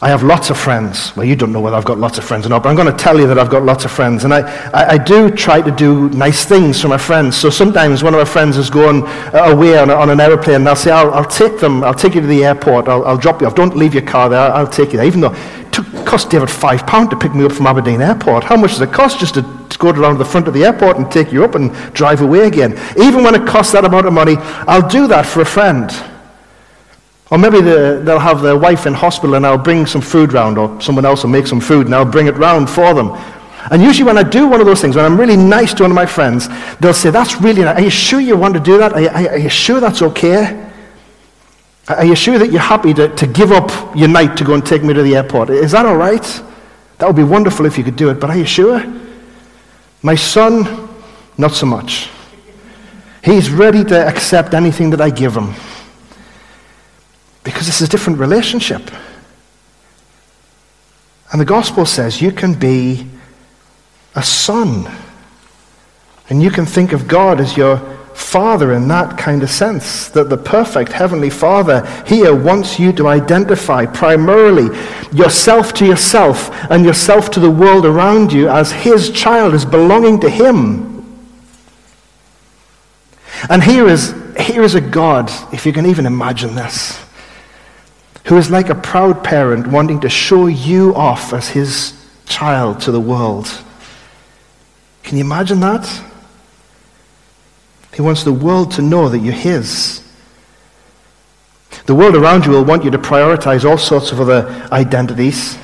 I 0.00 0.10
have 0.10 0.22
lots 0.22 0.48
of 0.48 0.56
friends. 0.56 1.16
Well, 1.16 1.26
you 1.26 1.34
don't 1.34 1.50
know 1.50 1.60
whether 1.60 1.76
I've 1.76 1.84
got 1.84 1.98
lots 1.98 2.18
of 2.18 2.24
friends 2.24 2.46
or 2.46 2.50
not, 2.50 2.62
but 2.62 2.68
I'm 2.68 2.76
going 2.76 2.86
to 2.86 2.96
tell 2.96 3.18
you 3.18 3.26
that 3.26 3.36
I've 3.36 3.50
got 3.50 3.64
lots 3.64 3.84
of 3.84 3.90
friends. 3.90 4.22
And 4.22 4.32
I, 4.32 4.42
I, 4.70 4.90
I 4.90 4.98
do 4.98 5.28
try 5.28 5.60
to 5.60 5.72
do 5.72 6.08
nice 6.10 6.44
things 6.44 6.80
for 6.80 6.86
my 6.86 6.96
friends. 6.96 7.36
So 7.36 7.50
sometimes 7.50 8.04
one 8.04 8.14
of 8.14 8.18
my 8.18 8.24
friends 8.24 8.56
is 8.56 8.70
going 8.70 9.02
uh, 9.04 9.50
away 9.50 9.76
on, 9.76 9.90
on 9.90 10.08
an 10.08 10.20
aeroplane, 10.20 10.56
and 10.56 10.68
I'll 10.68 10.76
say, 10.76 10.92
I'll, 10.92 11.12
I'll, 11.12 11.24
take 11.24 11.58
them, 11.58 11.82
I'll 11.82 11.94
take 11.94 12.14
you 12.14 12.20
to 12.20 12.28
the 12.28 12.44
airport, 12.44 12.86
I'll, 12.86 13.04
I'll 13.06 13.16
drop 13.16 13.40
you 13.40 13.48
off. 13.48 13.56
Don't 13.56 13.76
leave 13.76 13.92
your 13.92 14.04
car 14.04 14.28
there, 14.28 14.38
I'll 14.38 14.68
take 14.68 14.92
you 14.92 14.98
there. 14.98 15.06
Even 15.06 15.20
though 15.20 15.34
it 15.34 15.72
took, 15.72 15.86
cost 16.06 16.30
David 16.30 16.48
five 16.48 16.86
pounds 16.86 17.10
to 17.10 17.16
pick 17.16 17.34
me 17.34 17.44
up 17.44 17.50
from 17.50 17.66
Aberdeen 17.66 18.00
Airport. 18.00 18.44
How 18.44 18.56
much 18.56 18.70
does 18.70 18.82
it 18.82 18.92
cost 18.92 19.18
just 19.18 19.34
to, 19.34 19.42
to 19.42 19.78
go 19.78 19.90
around 19.90 20.12
to 20.12 20.18
the 20.18 20.24
front 20.24 20.46
of 20.46 20.54
the 20.54 20.64
airport 20.64 20.98
and 20.98 21.10
take 21.10 21.32
you 21.32 21.42
up 21.42 21.56
and 21.56 21.72
drive 21.92 22.20
away 22.20 22.46
again? 22.46 22.78
Even 22.96 23.24
when 23.24 23.34
it 23.34 23.48
costs 23.48 23.72
that 23.72 23.84
amount 23.84 24.06
of 24.06 24.12
money, 24.12 24.36
I'll 24.38 24.88
do 24.88 25.08
that 25.08 25.26
for 25.26 25.40
a 25.40 25.46
friend. 25.46 25.90
Or 27.30 27.38
maybe 27.38 27.60
the, 27.60 28.00
they'll 28.02 28.18
have 28.18 28.40
their 28.40 28.56
wife 28.56 28.86
in 28.86 28.94
hospital 28.94 29.34
and 29.34 29.46
I'll 29.46 29.58
bring 29.58 29.86
some 29.86 30.00
food 30.00 30.32
round, 30.32 30.56
or 30.56 30.80
someone 30.80 31.04
else 31.04 31.22
will 31.22 31.30
make 31.30 31.46
some 31.46 31.60
food 31.60 31.86
and 31.86 31.94
I'll 31.94 32.04
bring 32.04 32.26
it 32.26 32.36
round 32.36 32.70
for 32.70 32.94
them. 32.94 33.10
And 33.70 33.82
usually, 33.82 34.06
when 34.06 34.16
I 34.16 34.22
do 34.22 34.48
one 34.48 34.60
of 34.60 34.66
those 34.66 34.80
things, 34.80 34.96
when 34.96 35.04
I'm 35.04 35.18
really 35.18 35.36
nice 35.36 35.74
to 35.74 35.82
one 35.82 35.90
of 35.90 35.94
my 35.94 36.06
friends, 36.06 36.48
they'll 36.80 36.94
say, 36.94 37.10
That's 37.10 37.40
really 37.40 37.62
nice. 37.62 37.76
Are 37.76 37.82
you 37.82 37.90
sure 37.90 38.20
you 38.20 38.36
want 38.36 38.54
to 38.54 38.60
do 38.60 38.78
that? 38.78 38.94
Are 38.94 39.00
you, 39.00 39.08
are 39.08 39.38
you 39.38 39.48
sure 39.50 39.78
that's 39.78 40.00
okay? 40.00 40.68
Are 41.88 42.04
you 42.04 42.14
sure 42.14 42.38
that 42.38 42.50
you're 42.50 42.60
happy 42.60 42.94
to, 42.94 43.08
to 43.14 43.26
give 43.26 43.50
up 43.50 43.96
your 43.96 44.08
night 44.08 44.36
to 44.38 44.44
go 44.44 44.54
and 44.54 44.64
take 44.64 44.82
me 44.82 44.94
to 44.94 45.02
the 45.02 45.16
airport? 45.16 45.50
Is 45.50 45.72
that 45.72 45.86
all 45.86 45.96
right? 45.96 46.22
That 46.98 47.06
would 47.06 47.16
be 47.16 47.24
wonderful 47.24 47.64
if 47.66 47.78
you 47.78 47.84
could 47.84 47.96
do 47.96 48.10
it, 48.10 48.20
but 48.20 48.30
are 48.30 48.36
you 48.36 48.44
sure? 48.44 48.84
My 50.02 50.14
son, 50.14 50.88
not 51.38 51.52
so 51.52 51.66
much. 51.66 52.10
He's 53.22 53.50
ready 53.50 53.84
to 53.84 54.06
accept 54.06 54.52
anything 54.52 54.90
that 54.90 55.00
I 55.00 55.10
give 55.10 55.34
him. 55.34 55.54
Because 57.48 57.66
it's 57.66 57.80
a 57.80 57.88
different 57.88 58.18
relationship. 58.18 58.90
And 61.32 61.40
the 61.40 61.46
gospel 61.46 61.86
says 61.86 62.20
you 62.20 62.30
can 62.30 62.52
be 62.52 63.06
a 64.14 64.22
son. 64.22 64.86
And 66.28 66.42
you 66.42 66.50
can 66.50 66.66
think 66.66 66.92
of 66.92 67.08
God 67.08 67.40
as 67.40 67.56
your 67.56 67.78
father 68.14 68.74
in 68.74 68.86
that 68.88 69.16
kind 69.16 69.42
of 69.42 69.48
sense. 69.48 70.08
That 70.08 70.28
the 70.28 70.36
perfect 70.36 70.92
heavenly 70.92 71.30
father 71.30 71.86
here 72.06 72.34
wants 72.34 72.78
you 72.78 72.92
to 72.92 73.08
identify 73.08 73.86
primarily 73.86 74.66
yourself 75.10 75.72
to 75.74 75.86
yourself 75.86 76.50
and 76.70 76.84
yourself 76.84 77.30
to 77.30 77.40
the 77.40 77.50
world 77.50 77.86
around 77.86 78.30
you 78.30 78.50
as 78.50 78.72
his 78.72 79.10
child, 79.10 79.54
as 79.54 79.64
belonging 79.64 80.20
to 80.20 80.28
him. 80.28 81.18
And 83.48 83.62
here 83.62 83.88
is, 83.88 84.14
here 84.38 84.64
is 84.64 84.74
a 84.74 84.82
God, 84.82 85.32
if 85.50 85.64
you 85.64 85.72
can 85.72 85.86
even 85.86 86.04
imagine 86.04 86.54
this 86.54 87.07
who 88.28 88.36
is 88.36 88.50
like 88.50 88.68
a 88.68 88.74
proud 88.74 89.24
parent 89.24 89.66
wanting 89.66 90.00
to 90.00 90.08
show 90.08 90.48
you 90.48 90.94
off 90.94 91.32
as 91.32 91.48
his 91.48 91.94
child 92.26 92.78
to 92.82 92.92
the 92.92 93.00
world. 93.00 93.46
Can 95.02 95.16
you 95.16 95.24
imagine 95.24 95.60
that? 95.60 96.04
He 97.94 98.02
wants 98.02 98.24
the 98.24 98.32
world 98.32 98.72
to 98.72 98.82
know 98.82 99.08
that 99.08 99.20
you're 99.20 99.32
his. 99.32 100.04
The 101.86 101.94
world 101.94 102.16
around 102.16 102.44
you 102.44 102.50
will 102.50 102.66
want 102.66 102.84
you 102.84 102.90
to 102.90 102.98
prioritize 102.98 103.64
all 103.64 103.78
sorts 103.78 104.12
of 104.12 104.20
other 104.20 104.68
identities. 104.70 105.56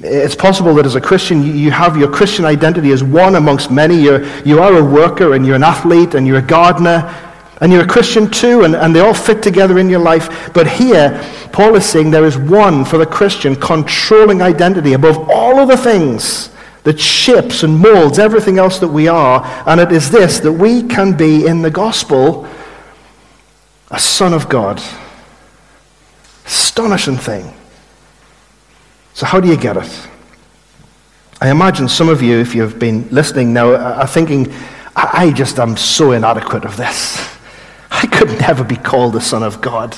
It's 0.00 0.34
possible 0.34 0.72
that 0.76 0.86
as 0.86 0.94
a 0.94 1.02
Christian, 1.02 1.42
you 1.42 1.70
have 1.70 1.98
your 1.98 2.10
Christian 2.10 2.46
identity 2.46 2.92
as 2.92 3.04
one 3.04 3.34
amongst 3.36 3.70
many. 3.70 4.00
You're, 4.02 4.24
you 4.42 4.60
are 4.60 4.78
a 4.78 4.84
worker 4.84 5.34
and 5.34 5.44
you're 5.44 5.56
an 5.56 5.62
athlete 5.62 6.14
and 6.14 6.26
you're 6.26 6.38
a 6.38 6.42
gardener 6.42 7.31
and 7.62 7.72
you're 7.72 7.84
a 7.84 7.86
Christian 7.86 8.28
too, 8.28 8.64
and, 8.64 8.74
and 8.74 8.92
they 8.92 8.98
all 8.98 9.14
fit 9.14 9.40
together 9.40 9.78
in 9.78 9.88
your 9.88 10.00
life. 10.00 10.52
But 10.52 10.66
here, 10.66 11.24
Paul 11.52 11.76
is 11.76 11.86
saying 11.86 12.10
there 12.10 12.24
is 12.24 12.36
one 12.36 12.84
for 12.84 12.98
the 12.98 13.06
Christian 13.06 13.54
controlling 13.54 14.42
identity 14.42 14.94
above 14.94 15.30
all 15.30 15.60
other 15.60 15.76
things 15.76 16.50
that 16.82 16.98
shapes 16.98 17.62
and 17.62 17.78
molds 17.78 18.18
everything 18.18 18.58
else 18.58 18.80
that 18.80 18.88
we 18.88 19.06
are. 19.06 19.44
And 19.64 19.80
it 19.80 19.92
is 19.92 20.10
this 20.10 20.40
that 20.40 20.52
we 20.52 20.82
can 20.82 21.16
be 21.16 21.46
in 21.46 21.62
the 21.62 21.70
gospel 21.70 22.48
a 23.92 24.00
son 24.00 24.34
of 24.34 24.48
God. 24.48 24.82
Astonishing 26.44 27.16
thing. 27.16 27.54
So, 29.14 29.24
how 29.24 29.38
do 29.38 29.46
you 29.46 29.56
get 29.56 29.76
it? 29.76 30.08
I 31.40 31.48
imagine 31.48 31.88
some 31.88 32.08
of 32.08 32.22
you, 32.22 32.40
if 32.40 32.56
you've 32.56 32.80
been 32.80 33.08
listening 33.10 33.52
now, 33.52 33.72
are 33.76 34.06
thinking, 34.08 34.52
I 34.96 35.30
just 35.30 35.60
am 35.60 35.76
so 35.76 36.10
inadequate 36.10 36.64
of 36.64 36.76
this. 36.76 37.32
I 38.02 38.06
could 38.06 38.30
never 38.40 38.64
be 38.64 38.76
called 38.76 39.12
the 39.14 39.20
Son 39.20 39.42
of 39.42 39.60
God. 39.60 39.96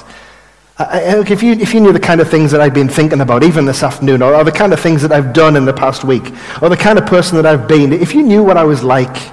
I, 0.76 1.22
if, 1.30 1.42
you, 1.42 1.52
if 1.52 1.72
you 1.72 1.80
knew 1.80 1.92
the 1.92 2.00
kind 2.00 2.20
of 2.20 2.28
things 2.28 2.50
that 2.50 2.60
I've 2.60 2.74
been 2.74 2.88
thinking 2.88 3.20
about, 3.20 3.44
even 3.44 3.64
this 3.64 3.82
afternoon, 3.82 4.22
or, 4.22 4.34
or 4.34 4.44
the 4.44 4.52
kind 4.52 4.72
of 4.72 4.80
things 4.80 5.02
that 5.02 5.12
I've 5.12 5.32
done 5.32 5.56
in 5.56 5.64
the 5.64 5.72
past 5.72 6.04
week, 6.04 6.24
or 6.60 6.68
the 6.68 6.76
kind 6.76 6.98
of 6.98 7.06
person 7.06 7.36
that 7.36 7.46
I've 7.46 7.68
been, 7.68 7.92
if 7.92 8.14
you 8.14 8.22
knew 8.22 8.42
what 8.42 8.56
I 8.56 8.64
was 8.64 8.82
like, 8.82 9.32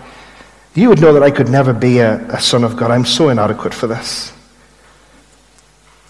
you 0.75 0.87
would 0.89 1.01
know 1.01 1.13
that 1.13 1.23
I 1.23 1.31
could 1.31 1.49
never 1.49 1.73
be 1.73 1.99
a, 1.99 2.17
a 2.27 2.39
son 2.39 2.63
of 2.63 2.77
God. 2.77 2.91
I'm 2.91 3.05
so 3.05 3.29
inadequate 3.29 3.73
for 3.73 3.87
this. 3.87 4.31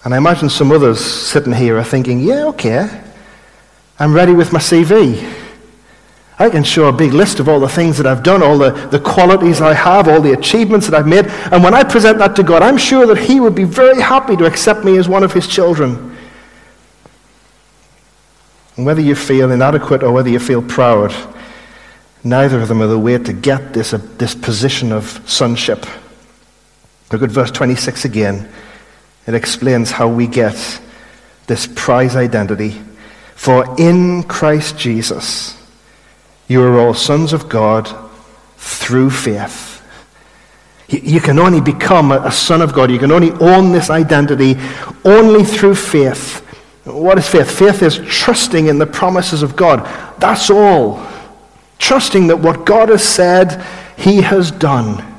And 0.04 0.14
I 0.14 0.18
imagine 0.18 0.50
some 0.50 0.70
others 0.70 1.02
sitting 1.02 1.52
here 1.52 1.78
are 1.78 1.84
thinking, 1.84 2.20
yeah, 2.20 2.44
okay, 2.48 3.02
I'm 3.98 4.12
ready 4.12 4.32
with 4.32 4.52
my 4.52 4.58
CV. 4.58 5.41
I 6.42 6.50
can 6.50 6.64
show 6.64 6.88
a 6.88 6.92
big 6.92 7.12
list 7.12 7.38
of 7.38 7.48
all 7.48 7.60
the 7.60 7.68
things 7.68 7.96
that 7.98 8.06
I've 8.06 8.24
done, 8.24 8.42
all 8.42 8.58
the, 8.58 8.72
the 8.72 8.98
qualities 8.98 9.60
I 9.60 9.74
have, 9.74 10.08
all 10.08 10.20
the 10.20 10.32
achievements 10.32 10.88
that 10.88 10.98
I've 10.98 11.06
made. 11.06 11.26
And 11.52 11.62
when 11.62 11.72
I 11.72 11.84
present 11.84 12.18
that 12.18 12.34
to 12.34 12.42
God, 12.42 12.62
I'm 12.62 12.76
sure 12.76 13.06
that 13.06 13.16
He 13.16 13.38
would 13.38 13.54
be 13.54 13.62
very 13.62 14.00
happy 14.00 14.36
to 14.36 14.44
accept 14.44 14.84
me 14.84 14.96
as 14.96 15.08
one 15.08 15.22
of 15.22 15.32
His 15.32 15.46
children. 15.46 16.16
And 18.76 18.84
whether 18.84 19.00
you 19.00 19.14
feel 19.14 19.52
inadequate 19.52 20.02
or 20.02 20.10
whether 20.10 20.30
you 20.30 20.40
feel 20.40 20.62
proud, 20.62 21.14
neither 22.24 22.60
of 22.60 22.66
them 22.66 22.82
are 22.82 22.88
the 22.88 22.98
way 22.98 23.18
to 23.18 23.32
get 23.32 23.72
this, 23.72 23.94
uh, 23.94 23.98
this 24.18 24.34
position 24.34 24.90
of 24.90 25.22
sonship. 25.30 25.86
Look 27.12 27.22
at 27.22 27.30
verse 27.30 27.52
26 27.52 28.04
again. 28.04 28.50
It 29.28 29.34
explains 29.34 29.92
how 29.92 30.08
we 30.08 30.26
get 30.26 30.80
this 31.46 31.68
prize 31.68 32.16
identity. 32.16 32.82
For 33.36 33.76
in 33.78 34.24
Christ 34.24 34.76
Jesus, 34.76 35.61
you 36.52 36.62
are 36.62 36.78
all 36.78 36.94
sons 36.94 37.32
of 37.32 37.48
God 37.48 37.88
through 38.56 39.10
faith. 39.10 39.82
You 40.88 41.20
can 41.20 41.38
only 41.38 41.60
become 41.60 42.12
a 42.12 42.30
son 42.30 42.60
of 42.60 42.74
God. 42.74 42.90
You 42.90 42.98
can 42.98 43.10
only 43.10 43.32
own 43.32 43.72
this 43.72 43.88
identity 43.88 44.56
only 45.04 45.42
through 45.42 45.74
faith. 45.74 46.40
What 46.84 47.16
is 47.16 47.28
faith? 47.28 47.50
Faith 47.50 47.82
is 47.82 47.98
trusting 48.06 48.66
in 48.66 48.78
the 48.78 48.86
promises 48.86 49.42
of 49.42 49.56
God. 49.56 49.84
That's 50.20 50.50
all. 50.50 51.06
Trusting 51.78 52.26
that 52.26 52.36
what 52.36 52.66
God 52.66 52.90
has 52.90 53.02
said, 53.02 53.64
He 53.96 54.20
has 54.20 54.50
done. 54.50 55.11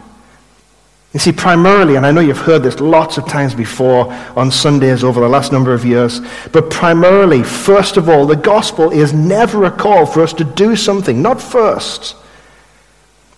You 1.13 1.20
see, 1.20 1.32
primarily, 1.32 1.96
and 1.96 2.08
I 2.08 2.12
know 2.12 2.22
you've 2.22 2.39
heard 2.39 2.63
this 2.63 2.79
lots 2.79 3.20
of 3.20 3.27
times 3.27 3.53
before 3.53 4.12
on 4.36 4.50
Sundays 4.50 5.03
over 5.03 5.22
the 5.22 5.29
last 5.29 5.51
number 5.51 5.72
of 5.72 5.86
years, 5.86 6.22
but 6.51 6.72
primarily, 6.72 7.43
first 7.43 7.98
of 7.98 8.10
all, 8.10 8.25
the 8.25 8.36
gospel 8.36 8.91
is 8.91 9.13
never 9.13 9.65
a 9.65 9.72
call 9.72 10.08
for 10.08 10.24
us 10.24 10.34
to 10.34 10.43
do 10.43 10.75
something, 10.75 11.22
not 11.22 11.39
first. 11.39 12.15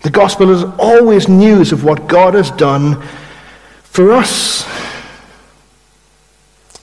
The 0.03 0.09
gospel 0.09 0.51
is 0.51 0.63
always 0.79 1.27
news 1.27 1.73
of 1.73 1.83
what 1.83 2.07
God 2.07 2.33
has 2.33 2.49
done 2.51 3.01
for 3.83 4.13
us. 4.13 4.65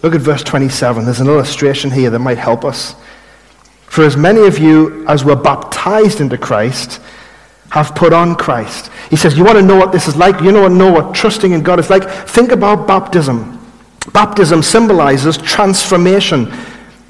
Look 0.03 0.15
at 0.15 0.21
verse 0.21 0.43
27. 0.43 1.05
There's 1.05 1.21
an 1.21 1.29
illustration 1.29 1.91
here 1.91 2.11
that 2.11 2.19
might 2.19 2.39
help 2.39 2.65
us. 2.65 2.97
For 3.87 4.05
as 4.05 4.17
many 4.17 4.47
of 4.47 4.59
you 4.59 5.07
as 5.07 5.25
were 5.25 5.37
baptized 5.37 6.21
into 6.21 6.37
Christ, 6.37 7.01
have 7.73 7.95
put 7.95 8.13
on 8.13 8.35
Christ. 8.35 8.91
He 9.09 9.17
says, 9.17 9.35
You 9.35 9.45
want 9.45 9.57
to 9.57 9.65
know 9.65 9.77
what 9.77 9.93
this 9.93 10.07
is 10.07 10.15
like? 10.15 10.43
You 10.43 10.53
want 10.53 10.73
to 10.73 10.77
know 10.77 10.93
what 10.93 11.15
trusting 11.15 11.53
in 11.53 11.63
God 11.63 11.81
is 11.81 11.89
like? 11.89 12.07
Think 12.29 12.53
about 12.53 12.87
baptism. 12.87 13.59
Baptism 14.13 14.63
symbolizes 14.63 15.39
transformation. 15.39 16.53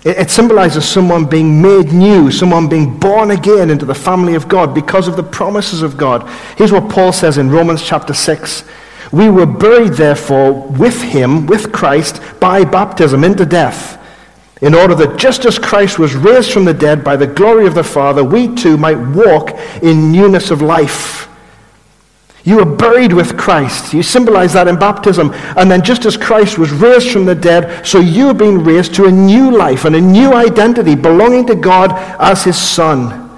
It, 0.04 0.30
symbolizes 0.30 0.88
someone 0.88 1.24
being 1.26 1.60
made 1.60 1.92
new, 1.92 2.30
someone 2.30 2.68
being 2.68 2.96
born 2.96 3.32
again 3.32 3.70
into 3.70 3.84
the 3.84 3.94
family 3.94 4.36
of 4.36 4.46
God 4.46 4.72
because 4.72 5.08
of 5.08 5.16
the 5.16 5.24
promises 5.24 5.82
of 5.82 5.96
God. 5.96 6.28
Here's 6.56 6.70
what 6.70 6.88
Paul 6.88 7.12
says 7.12 7.38
in 7.38 7.50
Romans 7.50 7.82
chapter 7.82 8.14
6. 8.14 8.62
We 9.10 9.30
were 9.30 9.46
buried, 9.46 9.94
therefore, 9.94 10.52
with 10.52 11.02
him, 11.02 11.46
with 11.46 11.72
Christ, 11.72 12.20
by 12.38 12.64
baptism 12.64 13.24
into 13.24 13.44
death 13.44 13.98
in 14.62 14.74
order 14.74 14.94
that 14.94 15.18
just 15.18 15.44
as 15.44 15.58
Christ 15.58 15.98
was 15.98 16.14
raised 16.14 16.52
from 16.52 16.64
the 16.64 16.72
dead 16.72 17.02
by 17.02 17.16
the 17.16 17.26
glory 17.26 17.66
of 17.66 17.74
the 17.74 17.82
Father, 17.82 18.22
we 18.22 18.54
too 18.54 18.76
might 18.76 18.94
walk 18.94 19.50
in 19.82 20.12
newness 20.12 20.52
of 20.52 20.62
life. 20.62 21.28
You 22.44 22.56
were 22.56 22.76
buried 22.76 23.12
with 23.12 23.36
Christ. 23.36 23.92
You 23.92 24.04
symbolize 24.04 24.52
that 24.52 24.68
in 24.68 24.78
baptism. 24.78 25.32
And 25.56 25.70
then, 25.70 25.82
just 25.82 26.06
as 26.06 26.16
Christ 26.16 26.58
was 26.58 26.72
raised 26.72 27.10
from 27.10 27.24
the 27.24 27.34
dead, 27.34 27.84
so 27.86 27.98
you 27.98 28.28
have 28.28 28.38
been 28.38 28.62
raised 28.62 28.94
to 28.94 29.06
a 29.06 29.10
new 29.10 29.56
life 29.56 29.84
and 29.84 29.96
a 29.96 30.00
new 30.00 30.32
identity, 30.32 30.94
belonging 30.94 31.46
to 31.48 31.56
God 31.56 31.92
as 32.20 32.44
His 32.44 32.56
Son. 32.56 33.30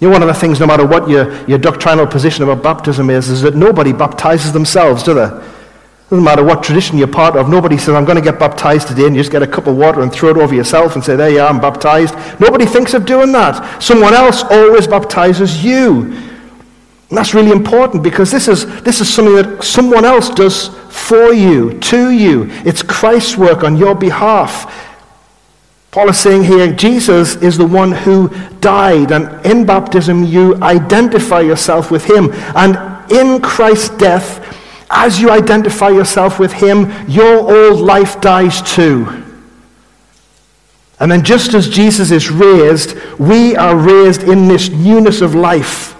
You 0.00 0.08
know, 0.08 0.12
one 0.12 0.22
of 0.22 0.28
the 0.28 0.34
things, 0.34 0.60
no 0.60 0.66
matter 0.66 0.86
what 0.86 1.08
your, 1.08 1.46
your 1.46 1.58
doctrinal 1.58 2.06
position 2.06 2.44
about 2.44 2.62
baptism 2.62 3.10
is, 3.10 3.28
is 3.28 3.42
that 3.42 3.54
nobody 3.54 3.92
baptizes 3.92 4.52
themselves, 4.52 5.02
do 5.02 5.14
they? 5.14 5.28
Doesn't 6.10 6.24
matter 6.24 6.42
what 6.42 6.64
tradition 6.64 6.98
you're 6.98 7.06
part 7.06 7.36
of. 7.36 7.48
Nobody 7.48 7.78
says, 7.78 7.94
I'm 7.94 8.04
going 8.04 8.18
to 8.18 8.22
get 8.22 8.36
baptized 8.36 8.88
today, 8.88 9.06
and 9.06 9.14
you 9.14 9.20
just 9.20 9.30
get 9.30 9.44
a 9.44 9.46
cup 9.46 9.68
of 9.68 9.76
water 9.76 10.02
and 10.02 10.12
throw 10.12 10.30
it 10.30 10.36
over 10.36 10.52
yourself 10.52 10.96
and 10.96 11.04
say, 11.04 11.14
There 11.14 11.30
you 11.30 11.40
are, 11.40 11.48
I'm 11.48 11.60
baptized. 11.60 12.16
Nobody 12.40 12.66
thinks 12.66 12.94
of 12.94 13.06
doing 13.06 13.30
that. 13.30 13.80
Someone 13.80 14.12
else 14.12 14.42
always 14.42 14.88
baptizes 14.88 15.64
you. 15.64 16.12
And 17.10 17.16
that's 17.16 17.32
really 17.32 17.52
important 17.52 18.02
because 18.02 18.30
this 18.32 18.48
is, 18.48 18.66
this 18.82 19.00
is 19.00 19.12
something 19.12 19.36
that 19.36 19.62
someone 19.62 20.04
else 20.04 20.30
does 20.30 20.68
for 20.90 21.32
you, 21.32 21.78
to 21.78 22.10
you. 22.10 22.46
It's 22.64 22.82
Christ's 22.82 23.36
work 23.36 23.62
on 23.62 23.76
your 23.76 23.94
behalf. 23.94 24.88
Paul 25.92 26.08
is 26.08 26.18
saying 26.18 26.44
here, 26.44 26.72
Jesus 26.72 27.36
is 27.36 27.56
the 27.56 27.66
one 27.66 27.92
who 27.92 28.28
died, 28.60 29.12
and 29.12 29.44
in 29.46 29.64
baptism 29.64 30.24
you 30.24 30.56
identify 30.62 31.40
yourself 31.40 31.90
with 31.92 32.04
him. 32.04 32.30
And 32.56 33.10
in 33.12 33.40
Christ's 33.40 33.90
death, 33.90 34.39
as 34.90 35.20
you 35.20 35.30
identify 35.30 35.88
yourself 35.88 36.38
with 36.38 36.52
him, 36.52 36.92
your 37.08 37.38
old 37.38 37.80
life 37.80 38.20
dies 38.20 38.60
too. 38.60 39.06
And 40.98 41.10
then, 41.10 41.24
just 41.24 41.54
as 41.54 41.68
Jesus 41.68 42.10
is 42.10 42.30
raised, 42.30 42.94
we 43.18 43.56
are 43.56 43.74
raised 43.74 44.22
in 44.24 44.48
this 44.48 44.68
newness 44.68 45.22
of 45.22 45.34
life 45.34 45.96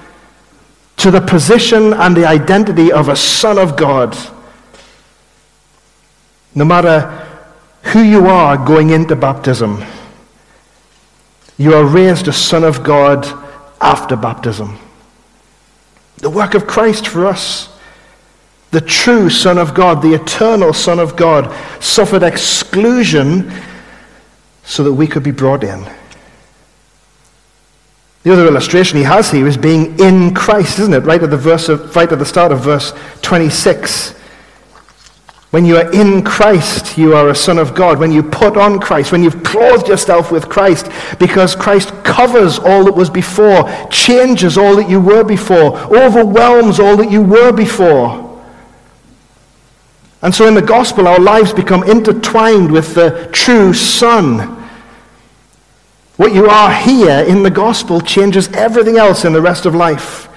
to 0.98 1.10
the 1.10 1.22
position 1.22 1.94
and 1.94 2.14
the 2.14 2.26
identity 2.26 2.92
of 2.92 3.08
a 3.08 3.16
son 3.16 3.58
of 3.58 3.78
God. 3.78 4.14
No 6.54 6.66
matter 6.66 7.08
who 7.84 8.02
you 8.02 8.26
are 8.26 8.58
going 8.58 8.90
into 8.90 9.16
baptism, 9.16 9.82
you 11.56 11.72
are 11.74 11.84
raised 11.84 12.28
a 12.28 12.32
son 12.32 12.64
of 12.64 12.82
God 12.82 13.24
after 13.80 14.16
baptism. 14.16 14.78
The 16.18 16.28
work 16.28 16.52
of 16.52 16.66
Christ 16.66 17.06
for 17.06 17.26
us, 17.26 17.69
the 18.70 18.80
true 18.80 19.28
Son 19.28 19.58
of 19.58 19.74
God, 19.74 20.00
the 20.00 20.14
eternal 20.14 20.72
Son 20.72 20.98
of 20.98 21.16
God, 21.16 21.52
suffered 21.82 22.22
exclusion 22.22 23.52
so 24.62 24.84
that 24.84 24.92
we 24.92 25.06
could 25.06 25.22
be 25.24 25.32
brought 25.32 25.64
in. 25.64 25.84
The 28.22 28.32
other 28.32 28.46
illustration 28.46 28.98
he 28.98 29.04
has 29.04 29.30
here 29.30 29.46
is 29.46 29.56
being 29.56 29.98
in 29.98 30.34
Christ, 30.34 30.78
isn't 30.78 30.92
it? 30.92 31.00
Right 31.00 31.22
at 31.22 31.30
the 31.30 31.36
verse 31.36 31.68
of, 31.68 31.96
right 31.96 32.10
at 32.10 32.18
the 32.18 32.26
start 32.26 32.52
of 32.52 32.60
verse 32.60 32.92
26. 33.22 34.14
When 35.50 35.64
you 35.64 35.78
are 35.78 35.90
in 35.90 36.22
Christ, 36.22 36.96
you 36.96 37.16
are 37.16 37.30
a 37.30 37.34
son 37.34 37.58
of 37.58 37.74
God. 37.74 37.98
When 37.98 38.12
you 38.12 38.22
put 38.22 38.56
on 38.56 38.78
Christ, 38.78 39.10
when 39.10 39.24
you've 39.24 39.42
clothed 39.42 39.88
yourself 39.88 40.30
with 40.30 40.48
Christ, 40.48 40.88
because 41.18 41.56
Christ 41.56 41.92
covers 42.04 42.58
all 42.60 42.84
that 42.84 42.94
was 42.94 43.10
before, 43.10 43.68
changes 43.90 44.56
all 44.56 44.76
that 44.76 44.88
you 44.88 45.00
were 45.00 45.24
before, 45.24 45.76
overwhelms 45.92 46.78
all 46.78 46.96
that 46.98 47.10
you 47.10 47.22
were 47.22 47.50
before. 47.50 48.29
And 50.22 50.34
so 50.34 50.46
in 50.46 50.54
the 50.54 50.62
gospel, 50.62 51.08
our 51.08 51.18
lives 51.18 51.52
become 51.52 51.82
intertwined 51.84 52.70
with 52.70 52.94
the 52.94 53.28
true 53.32 53.72
Son. 53.72 54.56
What 56.16 56.34
you 56.34 56.46
are 56.46 56.72
here 56.72 57.24
in 57.26 57.42
the 57.42 57.50
gospel 57.50 58.00
changes 58.00 58.48
everything 58.48 58.98
else 58.98 59.24
in 59.24 59.32
the 59.32 59.40
rest 59.40 59.64
of 59.64 59.74
life. 59.74 60.28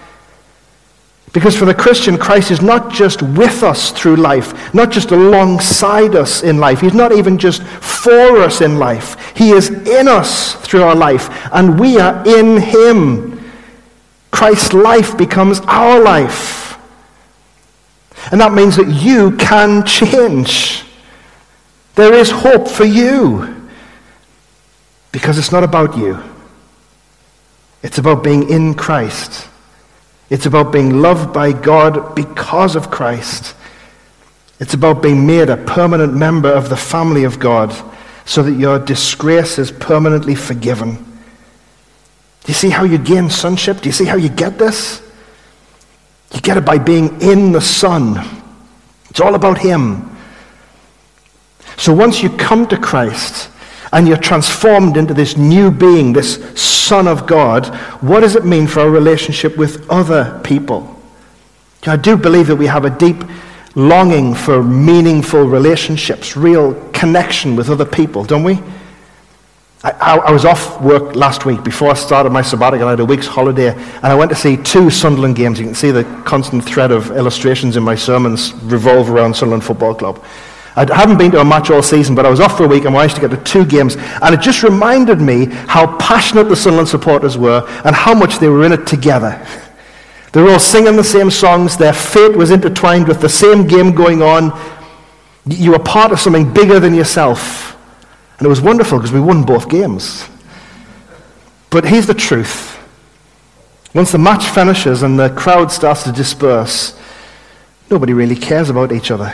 Because 1.33 1.57
for 1.57 1.65
the 1.65 1.73
Christian, 1.73 2.17
Christ 2.17 2.51
is 2.51 2.61
not 2.61 2.93
just 2.93 3.21
with 3.21 3.63
us 3.63 3.91
through 3.91 4.17
life, 4.17 4.73
not 4.73 4.91
just 4.91 5.11
alongside 5.11 6.15
us 6.15 6.43
in 6.43 6.59
life. 6.59 6.79
He's 6.79 6.93
not 6.93 7.11
even 7.11 7.39
just 7.39 7.63
for 7.63 8.37
us 8.37 8.61
in 8.61 8.77
life. 8.77 9.35
He 9.35 9.49
is 9.49 9.71
in 9.71 10.07
us 10.07 10.53
through 10.55 10.83
our 10.83 10.95
life, 10.95 11.29
and 11.51 11.79
we 11.79 11.97
are 11.97 12.23
in 12.25 12.61
Him. 12.61 13.43
Christ's 14.29 14.73
life 14.73 15.17
becomes 15.17 15.59
our 15.61 15.99
life. 15.99 16.62
And 18.31 18.39
that 18.41 18.53
means 18.53 18.75
that 18.77 18.87
you 18.87 19.31
can 19.37 19.85
change. 19.85 20.83
There 21.95 22.13
is 22.13 22.31
hope 22.31 22.67
for 22.67 22.85
you. 22.85 23.63
Because 25.11 25.37
it's 25.37 25.51
not 25.51 25.63
about 25.63 25.95
you, 25.95 26.21
it's 27.83 27.99
about 27.99 28.23
being 28.23 28.49
in 28.49 28.73
Christ. 28.73 29.47
It's 30.29 30.47
about 30.47 30.71
being 30.71 31.01
loved 31.01 31.31
by 31.31 31.51
God 31.51 32.15
because 32.15 32.75
of 32.75 32.89
Christ. 32.89 33.55
It's 34.59 34.73
about 34.73 35.03
being 35.03 35.27
made 35.27 35.49
a 35.49 35.57
permanent 35.57 36.15
member 36.15 36.49
of 36.49 36.69
the 36.69 36.75
family 36.77 37.23
of 37.25 37.39
God 37.39 37.71
so 38.25 38.41
that 38.41 38.53
your 38.53 38.79
disgrace 38.79 39.59
is 39.59 39.71
permanently 39.71 40.33
forgiven. 40.33 40.95
Do 40.95 42.47
you 42.47 42.53
see 42.53 42.69
how 42.69 42.83
you 42.83 42.97
gain 42.97 43.29
sonship? 43.29 43.81
Do 43.81 43.89
you 43.89 43.93
see 43.93 44.05
how 44.05 44.15
you 44.15 44.29
get 44.29 44.57
this? 44.57 45.01
You 46.33 46.41
get 46.41 46.57
it 46.57 46.65
by 46.65 46.77
being 46.77 47.21
in 47.21 47.51
the 47.51 47.61
Son. 47.61 48.17
It's 49.09 49.19
all 49.21 49.35
about 49.35 49.57
Him. 49.57 50.09
So 51.77 51.93
once 51.93 52.21
you 52.21 52.29
come 52.29 52.67
to 52.67 52.77
Christ, 52.77 53.49
and 53.93 54.07
you're 54.07 54.17
transformed 54.17 54.97
into 54.97 55.13
this 55.13 55.37
new 55.37 55.69
being, 55.69 56.13
this 56.13 56.59
Son 56.59 57.07
of 57.07 57.27
God, 57.27 57.67
what 58.01 58.21
does 58.21 58.35
it 58.35 58.43
mean 58.43 58.65
for 58.65 58.79
our 58.79 58.89
relationship 58.89 59.55
with 59.55 59.87
other 59.89 60.41
people? 60.43 60.99
I 61.85 61.95
do 61.95 62.17
believe 62.17 62.47
that 62.47 62.55
we 62.55 62.65
have 62.65 62.85
a 62.85 62.89
deep 62.89 63.23
longing 63.75 64.33
for 64.33 64.63
meaningful 64.63 65.43
relationships, 65.43 66.35
real 66.35 66.73
connection 66.89 67.55
with 67.55 67.69
other 67.69 67.85
people, 67.85 68.23
don't 68.23 68.43
we? 68.43 68.59
I, 69.83 69.91
I, 69.91 70.17
I, 70.17 70.31
was 70.31 70.45
off 70.45 70.81
work 70.81 71.13
last 71.13 71.45
week 71.45 71.61
before 71.61 71.91
I 71.91 71.93
started 71.93 72.29
my 72.31 72.41
sabbatical. 72.41 72.87
I 72.87 72.91
had 72.91 73.01
a 73.01 73.05
week's 73.05 73.27
holiday, 73.27 73.73
and 73.73 74.05
I 74.05 74.15
went 74.15 74.29
to 74.31 74.35
see 74.35 74.55
two 74.55 74.89
Sunderland 74.89 75.35
games. 75.35 75.59
You 75.59 75.65
can 75.65 75.75
see 75.75 75.91
the 75.91 76.05
constant 76.25 76.63
thread 76.63 76.91
of 76.91 77.11
illustrations 77.11 77.75
in 77.75 77.83
my 77.83 77.95
sermons 77.95 78.53
revolve 78.63 79.09
around 79.09 79.35
Sunderland 79.35 79.65
Football 79.65 79.95
Club. 79.95 80.23
I 80.75 80.91
haven't 80.91 81.17
been 81.17 81.31
to 81.31 81.41
a 81.41 81.45
match 81.45 81.69
all 81.69 81.83
season, 81.83 82.15
but 82.15 82.25
I 82.25 82.29
was 82.29 82.39
off 82.39 82.57
for 82.57 82.63
a 82.63 82.67
week 82.67 82.85
and 82.85 82.95
I 82.95 82.99
managed 82.99 83.15
to 83.15 83.21
get 83.21 83.29
to 83.31 83.43
two 83.43 83.65
games. 83.65 83.95
And 83.95 84.33
it 84.33 84.41
just 84.41 84.63
reminded 84.63 85.21
me 85.21 85.45
how 85.45 85.97
passionate 85.97 86.45
the 86.45 86.55
Sunderland 86.55 86.89
supporters 86.89 87.37
were 87.37 87.63
and 87.85 87.95
how 87.95 88.15
much 88.15 88.39
they 88.39 88.47
were 88.47 88.65
in 88.65 88.71
it 88.71 88.87
together. 88.87 89.45
They 90.33 90.41
were 90.41 90.49
all 90.49 90.59
singing 90.59 90.95
the 90.95 91.03
same 91.03 91.29
songs. 91.29 91.77
Their 91.77 91.93
fate 91.93 92.35
was 92.35 92.49
intertwined 92.49 93.07
with 93.07 93.21
the 93.21 93.29
same 93.29 93.67
game 93.67 93.93
going 93.93 94.23
on. 94.23 94.59
You 95.45 95.73
were 95.73 95.79
part 95.79 96.11
of 96.11 96.19
something 96.19 96.51
bigger 96.51 96.79
than 96.79 96.95
yourself. 96.95 97.72
And 98.43 98.47
it 98.47 98.49
was 98.49 98.59
wonderful 98.59 98.97
because 98.97 99.13
we 99.13 99.21
won 99.21 99.43
both 99.43 99.69
games. 99.69 100.27
But 101.69 101.85
here's 101.85 102.07
the 102.07 102.13
truth. 102.13 102.77
Once 103.95 104.11
the 104.11 104.17
match 104.17 104.43
finishes 104.47 105.01
and 105.01 105.17
the 105.17 105.29
crowd 105.29 105.71
starts 105.71 106.03
to 106.03 106.11
disperse, 106.11 106.99
nobody 107.89 108.11
really 108.11 108.35
cares 108.35 108.69
about 108.69 108.91
each 108.91 109.11
other. 109.11 109.33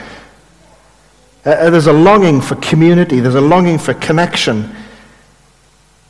Uh, 1.43 1.49
uh, 1.49 1.69
there's 1.71 1.87
a 1.87 1.91
longing 1.91 2.39
for 2.39 2.53
community, 2.57 3.19
there's 3.19 3.33
a 3.33 3.41
longing 3.41 3.79
for 3.79 3.95
connection. 3.95 4.75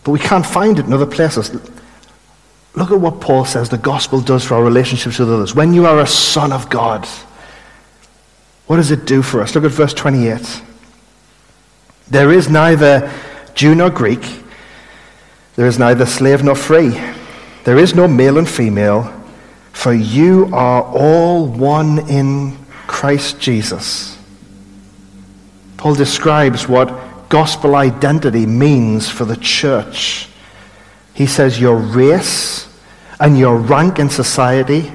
But 0.04 0.12
we 0.12 0.20
can't 0.20 0.46
find 0.46 0.78
it 0.78 0.86
in 0.86 0.92
other 0.92 1.06
places. 1.06 1.54
Look 2.76 2.92
at 2.92 3.00
what 3.00 3.22
Paul 3.22 3.46
says 3.46 3.70
the 3.70 3.78
gospel 3.78 4.20
does 4.20 4.44
for 4.44 4.56
our 4.56 4.64
relationships 4.66 5.20
with 5.20 5.32
others. 5.32 5.56
When 5.56 5.74
you 5.74 5.86
are 5.86 6.02
a 6.02 6.06
son 6.06 6.52
of 6.52 6.70
God, 6.70 7.08
what 8.68 8.76
does 8.76 8.92
it 8.92 9.06
do 9.06 9.22
for 9.22 9.40
us? 9.40 9.56
Look 9.56 9.64
at 9.64 9.72
verse 9.72 9.94
28. 9.94 10.64
There 12.10 12.32
is 12.32 12.50
neither 12.50 13.12
Jew 13.54 13.76
nor 13.76 13.90
Greek, 13.90 14.22
there 15.56 15.68
is 15.68 15.78
neither 15.78 16.06
slave 16.06 16.44
nor 16.44 16.56
free, 16.56 16.90
there 17.66 17.78
is 17.78 17.94
no 17.94 18.08
male 18.08 18.38
and 18.38 18.50
female, 18.50 19.14
for 19.74 19.94
you 19.94 20.50
are 20.54 20.84
all 20.84 21.46
one 21.48 22.10
in 22.10 22.58
Christ 22.88 23.40
Jesus. 23.40 24.18
Paul 25.78 25.96
describes 25.96 26.68
what 26.68 27.30
gospel 27.30 27.76
identity 27.76 28.46
means 28.46 29.08
for 29.08 29.24
the 29.26 29.38
church. 29.38 30.28
He 31.14 31.28
says 31.28 31.60
your 31.60 31.76
race 31.76 32.68
and 33.20 33.38
your 33.38 33.58
rank 33.58 34.00
in 34.00 34.10
society 34.10 34.92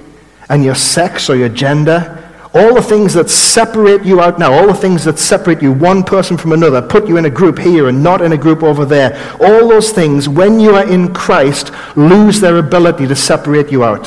and 0.49 0.65
your 0.65 0.75
sex 0.75 1.31
or 1.31 1.37
your 1.37 1.49
gender, 1.49 2.24
all 2.55 2.73
the 2.73 2.83
things 2.83 3.15
that 3.15 3.29
separate 3.29 4.05
you 4.05 4.21
out 4.21 4.39
now, 4.39 4.53
all 4.53 4.69
the 4.69 4.75
things 4.75 5.05
that 5.05 5.19
separate 5.19 5.61
you 5.61 5.73
one 5.73 6.05
person 6.05 6.37
from 6.37 6.53
another, 6.53 6.81
put 6.81 7.09
you 7.09 7.17
in 7.17 7.25
a 7.25 7.31
group 7.31 7.59
here 7.59 7.89
and 7.89 8.01
not 8.01 8.23
in 8.23 8.33
a 8.33 8.37
group 8.37 8.63
over 8.63 8.85
there, 8.85 9.21
all 9.41 9.69
those 9.69 9.91
things, 9.91 10.29
when 10.29 10.61
you 10.61 10.77
are 10.77 10.89
in 10.89 11.13
Christ, 11.13 11.73
lose 11.97 12.41
their 12.41 12.59
ability 12.59 13.09
to 13.09 13.17
separate 13.17 13.73
you 13.73 13.83
out. 13.83 14.05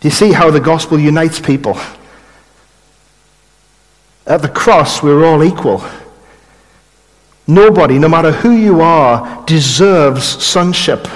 Do 0.00 0.08
you 0.08 0.12
see 0.12 0.32
how 0.32 0.50
the 0.50 0.60
gospel 0.60 1.00
unites 1.00 1.40
people? 1.40 1.78
At 4.26 4.42
the 4.42 4.48
cross, 4.48 5.02
we're 5.02 5.24
all 5.24 5.42
equal. 5.42 5.82
Nobody, 7.46 7.98
no 7.98 8.08
matter 8.08 8.32
who 8.32 8.50
you 8.50 8.82
are, 8.82 9.42
deserves 9.46 10.24
sonship. 10.24 11.08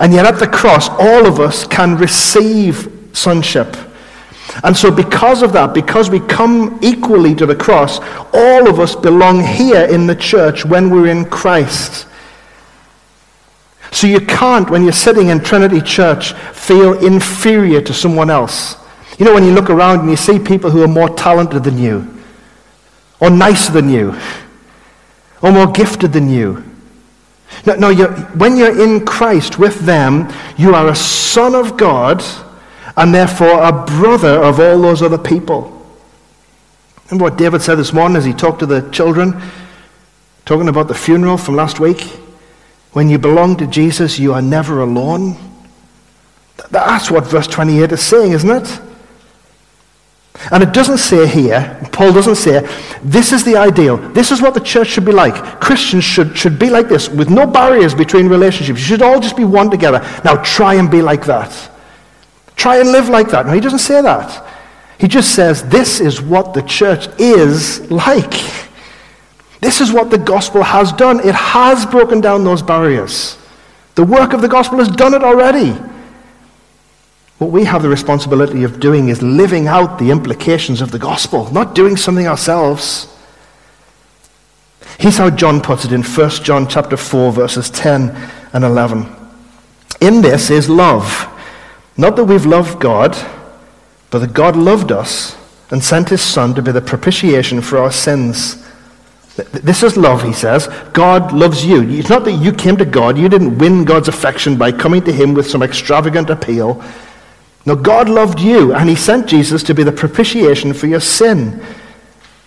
And 0.00 0.12
yet 0.12 0.24
at 0.24 0.40
the 0.40 0.48
cross, 0.48 0.88
all 0.88 1.26
of 1.26 1.38
us 1.38 1.64
can 1.64 1.96
receive 1.96 3.10
sonship. 3.12 3.76
And 4.64 4.76
so, 4.76 4.90
because 4.90 5.42
of 5.42 5.52
that, 5.54 5.72
because 5.72 6.10
we 6.10 6.20
come 6.20 6.78
equally 6.82 7.34
to 7.34 7.46
the 7.46 7.54
cross, 7.54 7.98
all 8.32 8.68
of 8.68 8.80
us 8.80 8.94
belong 8.94 9.42
here 9.42 9.84
in 9.84 10.06
the 10.06 10.14
church 10.14 10.64
when 10.64 10.90
we're 10.90 11.08
in 11.08 11.24
Christ. 11.24 12.06
So, 13.90 14.06
you 14.06 14.20
can't, 14.20 14.68
when 14.68 14.82
you're 14.82 14.92
sitting 14.92 15.28
in 15.28 15.40
Trinity 15.40 15.80
Church, 15.80 16.32
feel 16.52 17.04
inferior 17.04 17.80
to 17.80 17.94
someone 17.94 18.30
else. 18.30 18.76
You 19.18 19.24
know, 19.24 19.34
when 19.34 19.44
you 19.44 19.52
look 19.52 19.70
around 19.70 20.00
and 20.00 20.10
you 20.10 20.16
see 20.16 20.38
people 20.38 20.70
who 20.70 20.82
are 20.82 20.88
more 20.88 21.08
talented 21.10 21.64
than 21.64 21.78
you, 21.78 22.22
or 23.20 23.30
nicer 23.30 23.72
than 23.72 23.88
you, 23.88 24.14
or 25.42 25.52
more 25.52 25.70
gifted 25.70 26.12
than 26.12 26.28
you. 26.28 26.64
No, 27.66 27.74
no 27.74 27.88
you're, 27.90 28.12
when 28.32 28.56
you're 28.56 28.82
in 28.82 29.04
Christ 29.04 29.58
with 29.58 29.80
them, 29.80 30.32
you 30.56 30.74
are 30.74 30.88
a 30.88 30.96
son 30.96 31.54
of 31.54 31.76
God 31.76 32.22
and 32.96 33.14
therefore 33.14 33.62
a 33.62 33.72
brother 33.72 34.42
of 34.42 34.60
all 34.60 34.80
those 34.80 35.02
other 35.02 35.18
people. 35.18 35.78
Remember 37.06 37.24
what 37.24 37.38
David 37.38 37.62
said 37.62 37.76
this 37.76 37.92
morning 37.92 38.16
as 38.16 38.24
he 38.24 38.32
talked 38.32 38.60
to 38.60 38.66
the 38.66 38.88
children, 38.90 39.40
talking 40.44 40.68
about 40.68 40.88
the 40.88 40.94
funeral 40.94 41.36
from 41.36 41.56
last 41.56 41.80
week? 41.80 42.00
When 42.92 43.08
you 43.08 43.18
belong 43.18 43.56
to 43.56 43.66
Jesus, 43.66 44.18
you 44.18 44.34
are 44.34 44.42
never 44.42 44.80
alone. 44.80 45.36
That's 46.70 47.10
what 47.10 47.26
verse 47.26 47.46
28 47.46 47.92
is 47.92 48.02
saying, 48.02 48.32
isn't 48.32 48.50
it? 48.50 48.80
And 50.50 50.62
it 50.62 50.72
doesn't 50.72 50.98
say 50.98 51.26
here, 51.26 51.78
Paul 51.92 52.12
doesn't 52.12 52.36
say, 52.36 52.66
this 53.02 53.32
is 53.32 53.44
the 53.44 53.56
ideal. 53.56 53.96
This 53.96 54.30
is 54.30 54.40
what 54.40 54.54
the 54.54 54.60
church 54.60 54.88
should 54.88 55.04
be 55.04 55.12
like. 55.12 55.60
Christians 55.60 56.04
should, 56.04 56.36
should 56.36 56.58
be 56.58 56.70
like 56.70 56.88
this, 56.88 57.08
with 57.08 57.30
no 57.30 57.46
barriers 57.46 57.94
between 57.94 58.28
relationships. 58.28 58.80
You 58.80 58.86
should 58.86 59.02
all 59.02 59.20
just 59.20 59.36
be 59.36 59.44
one 59.44 59.70
together. 59.70 60.00
Now 60.24 60.36
try 60.42 60.74
and 60.74 60.90
be 60.90 61.02
like 61.02 61.26
that. 61.26 61.70
Try 62.62 62.76
and 62.76 62.92
live 62.92 63.08
like 63.08 63.28
that. 63.30 63.44
No, 63.44 63.52
he 63.54 63.60
doesn't 63.60 63.80
say 63.80 64.00
that. 64.00 64.46
He 64.96 65.08
just 65.08 65.34
says, 65.34 65.68
this 65.68 65.98
is 65.98 66.22
what 66.22 66.54
the 66.54 66.62
church 66.62 67.08
is 67.18 67.90
like. 67.90 68.30
This 69.60 69.80
is 69.80 69.90
what 69.90 70.12
the 70.12 70.18
gospel 70.18 70.62
has 70.62 70.92
done. 70.92 71.18
It 71.26 71.34
has 71.34 71.84
broken 71.84 72.20
down 72.20 72.44
those 72.44 72.62
barriers. 72.62 73.36
The 73.96 74.04
work 74.04 74.32
of 74.32 74.42
the 74.42 74.48
gospel 74.48 74.78
has 74.78 74.86
done 74.86 75.12
it 75.12 75.24
already. 75.24 75.72
What 77.38 77.50
we 77.50 77.64
have 77.64 77.82
the 77.82 77.88
responsibility 77.88 78.62
of 78.62 78.78
doing 78.78 79.08
is 79.08 79.20
living 79.22 79.66
out 79.66 79.98
the 79.98 80.12
implications 80.12 80.80
of 80.80 80.92
the 80.92 81.00
gospel, 81.00 81.52
not 81.52 81.74
doing 81.74 81.96
something 81.96 82.28
ourselves. 82.28 83.12
Here's 85.00 85.18
how 85.18 85.30
John 85.30 85.60
puts 85.60 85.84
it 85.84 85.90
in 85.90 86.04
1 86.04 86.30
John 86.44 86.68
chapter 86.68 86.96
4 86.96 87.32
verses 87.32 87.70
10 87.70 88.10
and 88.52 88.62
11. 88.62 89.12
In 90.00 90.22
this 90.22 90.48
is 90.48 90.68
love, 90.68 91.28
not 91.96 92.16
that 92.16 92.24
we've 92.24 92.46
loved 92.46 92.80
God, 92.80 93.16
but 94.10 94.20
that 94.20 94.32
God 94.32 94.56
loved 94.56 94.92
us 94.92 95.36
and 95.70 95.82
sent 95.82 96.08
his 96.08 96.20
son 96.20 96.54
to 96.54 96.62
be 96.62 96.72
the 96.72 96.80
propitiation 96.80 97.60
for 97.60 97.78
our 97.78 97.92
sins. 97.92 98.68
This 99.36 99.82
is 99.82 99.96
love, 99.96 100.22
he 100.22 100.32
says. 100.32 100.68
God 100.92 101.32
loves 101.32 101.64
you. 101.64 101.82
It's 101.82 102.10
not 102.10 102.24
that 102.24 102.32
you 102.32 102.52
came 102.52 102.76
to 102.76 102.84
God, 102.84 103.16
you 103.16 103.28
didn't 103.28 103.58
win 103.58 103.84
God's 103.84 104.08
affection 104.08 104.56
by 104.56 104.72
coming 104.72 105.02
to 105.04 105.12
him 105.12 105.32
with 105.32 105.48
some 105.48 105.62
extravagant 105.62 106.28
appeal. 106.28 106.82
No, 107.64 107.76
God 107.76 108.08
loved 108.08 108.40
you, 108.40 108.74
and 108.74 108.88
He 108.88 108.96
sent 108.96 109.28
Jesus 109.28 109.62
to 109.64 109.74
be 109.74 109.84
the 109.84 109.92
propitiation 109.92 110.72
for 110.72 110.88
your 110.88 111.00
sin. 111.00 111.62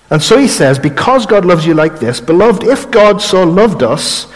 And 0.10 0.22
so 0.22 0.38
He 0.38 0.48
says, 0.48 0.78
because 0.78 1.26
God 1.26 1.46
loves 1.46 1.66
you 1.66 1.74
like 1.74 2.00
this, 2.00 2.20
beloved, 2.20 2.64
if 2.64 2.92
God 2.92 3.22
so 3.22 3.44
loved 3.44 3.82
us, 3.82 4.28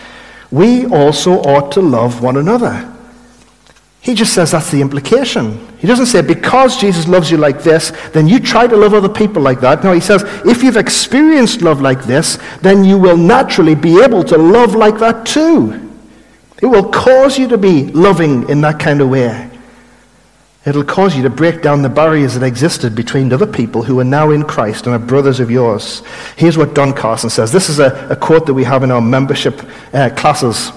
we 0.52 0.86
also 0.86 1.34
ought 1.42 1.72
to 1.74 1.82
love 1.82 2.24
one 2.24 2.38
another. 2.38 2.96
He 4.10 4.16
just 4.16 4.34
says 4.34 4.50
that's 4.50 4.72
the 4.72 4.82
implication. 4.82 5.68
He 5.78 5.86
doesn't 5.86 6.08
say, 6.08 6.24
because 6.24 6.82
Jesus 6.82 7.08
loves 7.08 7.30
you 7.30 7.38
like 7.38 7.62
this, 7.62 7.92
then 8.10 8.28
you 8.28 8.40
try 8.40 8.66
to 8.66 8.76
love 8.76 8.96
other 8.96 9.08
people 9.08 9.40
like 9.40 9.62
that. 9.62 9.84
No, 9.84 9.94
he 9.94 10.00
says, 10.00 10.24
if 10.48 10.64
you've 10.64 10.78
experienced 10.78 11.62
love 11.62 11.80
like 11.80 12.06
this, 12.06 12.40
then 12.64 12.84
you 12.84 12.98
will 12.98 13.18
naturally 13.18 13.76
be 13.76 14.02
able 14.02 14.24
to 14.24 14.36
love 14.36 14.74
like 14.74 14.98
that 14.98 15.28
too. 15.28 15.92
It 16.60 16.66
will 16.66 16.90
cause 16.90 17.38
you 17.38 17.48
to 17.50 17.58
be 17.60 17.84
loving 17.92 18.50
in 18.50 18.62
that 18.62 18.80
kind 18.80 19.00
of 19.00 19.10
way. 19.10 19.48
It'll 20.66 20.84
cause 20.84 21.16
you 21.16 21.22
to 21.22 21.30
break 21.30 21.62
down 21.62 21.84
the 21.84 21.90
barriers 21.90 22.34
that 22.34 22.44
existed 22.44 22.96
between 22.96 23.32
other 23.32 23.46
people 23.46 23.84
who 23.84 24.00
are 24.00 24.04
now 24.04 24.32
in 24.32 24.42
Christ 24.42 24.88
and 24.88 24.96
are 24.96 25.06
brothers 25.06 25.40
of 25.40 25.52
yours. 25.52 26.02
Here's 26.36 26.58
what 26.58 26.74
Don 26.74 26.94
Carson 26.94 27.30
says. 27.30 27.52
This 27.52 27.70
is 27.70 27.78
a, 27.78 28.08
a 28.10 28.16
quote 28.16 28.48
that 28.48 28.56
we 28.56 28.64
have 28.64 28.82
in 28.82 28.90
our 28.90 29.02
membership 29.02 29.62
uh, 29.94 30.10
classes. 30.18 30.72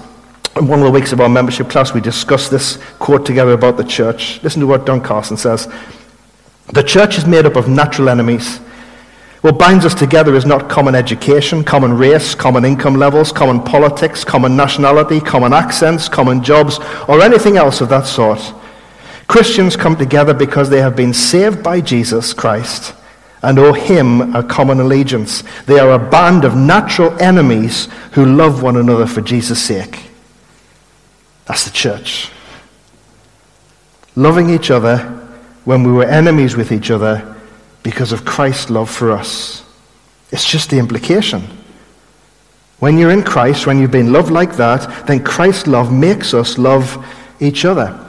In 0.55 0.67
one 0.67 0.79
of 0.79 0.85
the 0.85 0.91
weeks 0.91 1.11
of 1.11 1.19
our 1.19 1.29
membership 1.29 1.67
class, 1.67 1.95
we 1.95 2.01
discussed 2.01 2.51
this 2.51 2.77
quote 2.99 3.25
together 3.25 3.53
about 3.53 3.75
the 3.75 3.83
church. 3.83 4.41
Listen 4.43 4.61
to 4.61 4.67
what 4.67 4.85
Don 4.85 5.01
Carson 5.01 5.35
says. 5.35 5.67
The 6.73 6.83
church 6.83 7.17
is 7.17 7.25
made 7.25 7.47
up 7.47 7.55
of 7.55 7.67
natural 7.67 8.07
enemies. 8.07 8.59
What 9.41 9.57
binds 9.57 9.83
us 9.83 9.95
together 9.95 10.35
is 10.35 10.45
not 10.45 10.69
common 10.69 10.93
education, 10.93 11.63
common 11.63 11.97
race, 11.97 12.35
common 12.35 12.65
income 12.65 12.93
levels, 12.95 13.31
common 13.31 13.61
politics, 13.61 14.23
common 14.23 14.55
nationality, 14.55 15.19
common 15.19 15.53
accents, 15.53 16.07
common 16.07 16.43
jobs, 16.43 16.77
or 17.07 17.21
anything 17.21 17.57
else 17.57 17.81
of 17.81 17.89
that 17.89 18.05
sort. 18.05 18.53
Christians 19.27 19.75
come 19.75 19.97
together 19.97 20.35
because 20.35 20.69
they 20.69 20.81
have 20.81 20.95
been 20.95 21.13
saved 21.13 21.63
by 21.63 21.81
Jesus 21.81 22.31
Christ 22.31 22.93
and 23.41 23.57
owe 23.57 23.73
him 23.73 24.35
a 24.35 24.43
common 24.43 24.79
allegiance. 24.79 25.43
They 25.65 25.79
are 25.79 25.91
a 25.91 26.09
band 26.09 26.45
of 26.45 26.55
natural 26.55 27.19
enemies 27.19 27.87
who 28.11 28.25
love 28.25 28.61
one 28.61 28.77
another 28.77 29.07
for 29.07 29.21
Jesus' 29.21 29.61
sake. 29.61 30.11
That's 31.45 31.65
the 31.65 31.71
church. 31.71 32.29
Loving 34.15 34.49
each 34.49 34.71
other 34.71 34.97
when 35.65 35.83
we 35.83 35.91
were 35.91 36.05
enemies 36.05 36.55
with 36.55 36.71
each 36.71 36.91
other 36.91 37.35
because 37.81 38.11
of 38.11 38.25
Christ's 38.25 38.69
love 38.69 38.89
for 38.89 39.11
us. 39.11 39.63
It's 40.31 40.49
just 40.49 40.69
the 40.69 40.79
implication. 40.79 41.43
When 42.79 42.97
you're 42.97 43.11
in 43.11 43.23
Christ, 43.23 43.65
when 43.65 43.79
you've 43.79 43.91
been 43.91 44.11
loved 44.11 44.31
like 44.31 44.57
that, 44.57 45.07
then 45.07 45.23
Christ's 45.23 45.67
love 45.67 45.91
makes 45.91 46.33
us 46.33 46.57
love 46.57 47.05
each 47.39 47.65
other. 47.65 47.99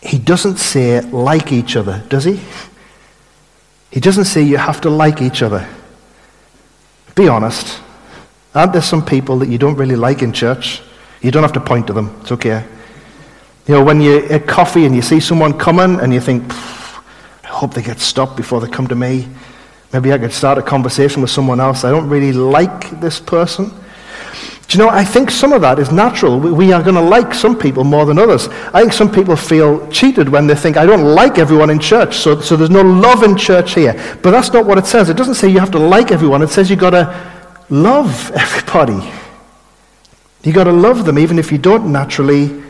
He 0.00 0.18
doesn't 0.18 0.58
say 0.58 1.00
like 1.00 1.52
each 1.52 1.76
other, 1.76 2.02
does 2.08 2.24
he? 2.24 2.40
He 3.90 4.00
doesn't 4.00 4.26
say 4.26 4.42
you 4.42 4.56
have 4.56 4.80
to 4.82 4.90
like 4.90 5.20
each 5.20 5.42
other. 5.42 5.68
Be 7.14 7.28
honest. 7.28 7.80
Aren't 8.54 8.72
there 8.72 8.82
some 8.82 9.04
people 9.04 9.38
that 9.40 9.48
you 9.48 9.58
don't 9.58 9.76
really 9.76 9.96
like 9.96 10.22
in 10.22 10.32
church? 10.32 10.82
You 11.20 11.30
don't 11.30 11.42
have 11.42 11.52
to 11.54 11.60
point 11.60 11.86
to 11.88 11.92
them. 11.92 12.16
It's 12.20 12.32
okay. 12.32 12.64
You 13.66 13.74
know, 13.74 13.84
when 13.84 14.00
you 14.00 14.24
at 14.26 14.46
coffee 14.46 14.86
and 14.86 14.94
you 14.94 15.02
see 15.02 15.20
someone 15.20 15.58
coming 15.58 16.00
and 16.00 16.12
you 16.12 16.20
think, 16.20 16.42
I 16.52 17.48
hope 17.48 17.74
they 17.74 17.82
get 17.82 18.00
stopped 18.00 18.36
before 18.36 18.60
they 18.60 18.68
come 18.68 18.86
to 18.86 18.94
me. 18.94 19.28
Maybe 19.92 20.12
I 20.12 20.18
could 20.18 20.32
start 20.32 20.58
a 20.58 20.62
conversation 20.62 21.22
with 21.22 21.30
someone 21.30 21.60
else. 21.60 21.84
I 21.84 21.90
don't 21.90 22.08
really 22.08 22.32
like 22.32 23.00
this 23.00 23.20
person. 23.20 23.70
Do 24.68 24.76
you 24.76 24.84
know, 24.84 24.90
I 24.90 25.02
think 25.02 25.30
some 25.30 25.54
of 25.54 25.62
that 25.62 25.78
is 25.78 25.90
natural. 25.90 26.38
We 26.38 26.72
are 26.74 26.82
going 26.82 26.94
to 26.94 27.00
like 27.00 27.32
some 27.32 27.58
people 27.58 27.84
more 27.84 28.04
than 28.04 28.18
others. 28.18 28.48
I 28.74 28.82
think 28.82 28.92
some 28.92 29.10
people 29.10 29.34
feel 29.34 29.88
cheated 29.90 30.28
when 30.28 30.46
they 30.46 30.54
think, 30.54 30.76
I 30.76 30.84
don't 30.84 31.14
like 31.14 31.38
everyone 31.38 31.70
in 31.70 31.78
church, 31.78 32.16
so, 32.16 32.38
so 32.42 32.54
there's 32.54 32.68
no 32.68 32.82
love 32.82 33.22
in 33.22 33.34
church 33.34 33.72
here. 33.72 33.94
But 34.22 34.32
that's 34.32 34.52
not 34.52 34.66
what 34.66 34.76
it 34.76 34.84
says. 34.84 35.08
It 35.08 35.16
doesn't 35.16 35.36
say 35.36 35.48
you 35.48 35.58
have 35.58 35.70
to 35.70 35.78
like 35.78 36.12
everyone, 36.12 36.42
it 36.42 36.50
says 36.50 36.68
you've 36.68 36.80
got 36.80 36.90
to 36.90 37.32
love 37.70 38.30
everybody. 38.32 39.10
You've 40.42 40.54
got 40.54 40.64
to 40.64 40.72
love 40.72 41.04
them 41.04 41.18
even 41.18 41.38
if 41.38 41.50
you 41.50 41.58
don't 41.58 41.92
naturally 41.92 42.62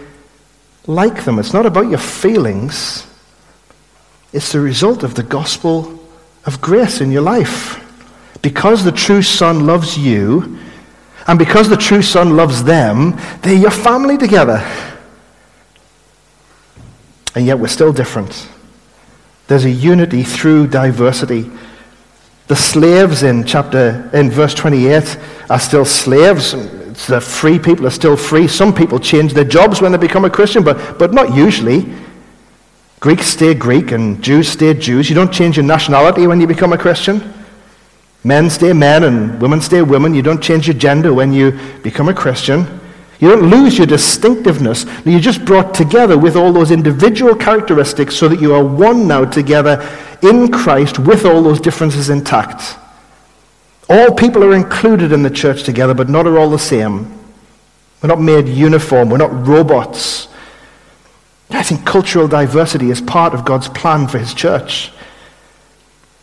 like 0.87 1.25
them. 1.25 1.39
It's 1.39 1.53
not 1.53 1.67
about 1.67 1.89
your 1.89 1.99
feelings, 1.99 3.07
it's 4.33 4.53
the 4.53 4.61
result 4.61 5.03
of 5.03 5.15
the 5.15 5.23
gospel 5.23 5.99
of 6.45 6.61
grace 6.61 7.01
in 7.01 7.11
your 7.11 7.23
life. 7.23 7.85
Because 8.41 8.85
the 8.85 8.93
true 8.93 9.23
Son 9.23 9.67
loves 9.67 9.99
you, 9.99 10.59
and 11.27 11.39
because 11.39 11.69
the 11.69 11.77
true 11.77 12.03
Son 12.03 12.37
loves 12.37 12.65
them, 12.65 13.19
they're 13.43 13.55
your 13.55 13.71
family 13.71 14.17
together. 14.17 14.65
And 17.35 17.47
yet 17.47 17.59
we're 17.59 17.69
still 17.69 17.93
different. 17.93 18.49
There's 19.47 19.65
a 19.65 19.71
unity 19.71 20.23
through 20.23 20.69
diversity. 20.69 21.51
The 22.47 22.57
slaves 22.57 23.23
in 23.23 23.45
chapter 23.45 24.09
in 24.13 24.31
verse 24.31 24.55
28 24.55 25.19
are 25.51 25.61
still 25.61 25.85
slaves. 25.85 26.55
The 27.07 27.21
free 27.21 27.59
people 27.59 27.87
are 27.87 27.91
still 27.91 28.17
free. 28.17 28.49
Some 28.49 28.75
people 28.75 28.99
change 28.99 29.33
their 29.33 29.45
jobs 29.45 29.81
when 29.81 29.93
they 29.93 29.99
become 29.99 30.25
a 30.25 30.31
Christian, 30.31 30.65
but, 30.65 30.99
but 30.99 31.15
not 31.15 31.35
usually. 31.35 31.87
Greeks 33.01 33.27
stay 33.27 33.55
Greek 33.55 33.93
and 33.93 34.23
Jews 34.23 34.49
stay 34.49 34.75
Jews. 34.75 35.09
You 35.09 35.15
don't 35.15 35.33
change 35.33 35.57
your 35.57 35.65
nationality 35.65 36.27
when 36.27 36.41
you 36.41 36.47
become 36.47 36.73
a 36.73 36.79
Christian. 36.79 37.33
Men 38.25 38.51
stay 38.51 38.73
men 38.73 39.05
and 39.05 39.41
women 39.41 39.61
stay 39.61 39.83
women. 39.83 40.13
You 40.13 40.23
don't 40.23 40.43
change 40.43 40.67
your 40.67 40.77
gender 40.77 41.15
when 41.15 41.33
you 41.33 41.53
become 41.83 42.09
a 42.09 42.15
Christian. 42.15 42.81
You 43.21 43.29
don't 43.31 43.51
lose 43.51 43.79
your 43.79 43.87
distinctiveness. 43.87 44.85
You're 45.05 45.21
just 45.21 45.45
brought 45.45 45.75
together 45.75 46.19
with 46.19 46.37
all 46.37 46.53
those 46.53 46.71
individual 46.71 47.35
characteristics 47.35 48.17
so 48.17 48.29
that 48.29 48.41
you 48.41 48.55
are 48.55 48.65
one 48.65 49.07
now 49.07 49.25
together 49.25 49.89
in 50.23 50.51
Christ 50.51 50.99
with 50.99 51.25
all 51.25 51.43
those 51.43 51.61
differences 51.61 52.11
intact. 52.11 52.77
All 53.89 54.13
people 54.13 54.45
are 54.45 54.55
included 54.55 55.13
in 55.13 55.23
the 55.23 55.31
church 55.31 55.63
together, 55.63 55.95
but 55.95 56.09
not 56.09 56.27
are 56.27 56.39
all 56.39 56.51
the 56.51 56.59
same. 56.59 57.19
We're 58.03 58.09
not 58.09 58.21
made 58.21 58.47
uniform. 58.49 59.09
We're 59.09 59.17
not 59.17 59.47
robots. 59.47 60.29
I 61.51 61.63
think 61.63 61.87
cultural 61.87 62.29
diversity 62.29 62.91
is 62.91 63.01
part 63.01 63.33
of 63.33 63.45
God's 63.45 63.69
plan 63.69 64.07
for 64.07 64.19
his 64.19 64.35
church. 64.35 64.93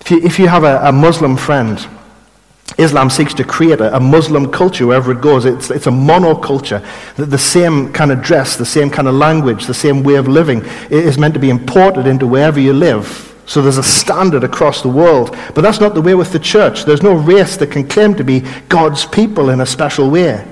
If 0.01 0.11
you, 0.11 0.17
if 0.19 0.39
you 0.39 0.47
have 0.47 0.63
a, 0.63 0.77
a 0.83 0.91
Muslim 0.91 1.35
friend, 1.35 1.85
Islam 2.77 3.09
seeks 3.09 3.33
to 3.35 3.43
create 3.43 3.81
a, 3.81 3.95
a, 3.95 3.99
Muslim 3.99 4.51
culture 4.51 4.85
wherever 4.85 5.11
it 5.11 5.21
goes. 5.21 5.45
It's, 5.45 5.71
it's 5.71 5.87
a 5.87 5.91
monoculture. 5.91 6.85
The, 7.15 7.25
the 7.25 7.37
same 7.37 7.91
kind 7.91 8.11
of 8.11 8.21
dress, 8.21 8.55
the 8.55 8.65
same 8.65 8.89
kind 8.89 9.07
of 9.07 9.15
language, 9.15 9.65
the 9.65 9.73
same 9.73 10.03
way 10.03 10.15
of 10.15 10.27
living 10.27 10.63
is 10.89 11.17
meant 11.17 11.33
to 11.33 11.39
be 11.39 11.49
imported 11.49 12.05
into 12.05 12.27
wherever 12.27 12.59
you 12.59 12.73
live. 12.73 13.34
So 13.45 13.61
there's 13.61 13.77
a 13.77 13.83
standard 13.83 14.43
across 14.43 14.81
the 14.81 14.89
world. 14.89 15.37
But 15.53 15.61
that's 15.61 15.79
not 15.79 15.93
the 15.93 16.01
way 16.01 16.15
with 16.15 16.31
the 16.31 16.39
church. 16.39 16.85
There's 16.85 17.03
no 17.03 17.13
race 17.13 17.57
that 17.57 17.71
can 17.71 17.87
claim 17.87 18.15
to 18.15 18.23
be 18.23 18.41
God's 18.69 19.05
people 19.05 19.49
in 19.49 19.61
a 19.61 19.65
special 19.65 20.09
way. 20.09 20.45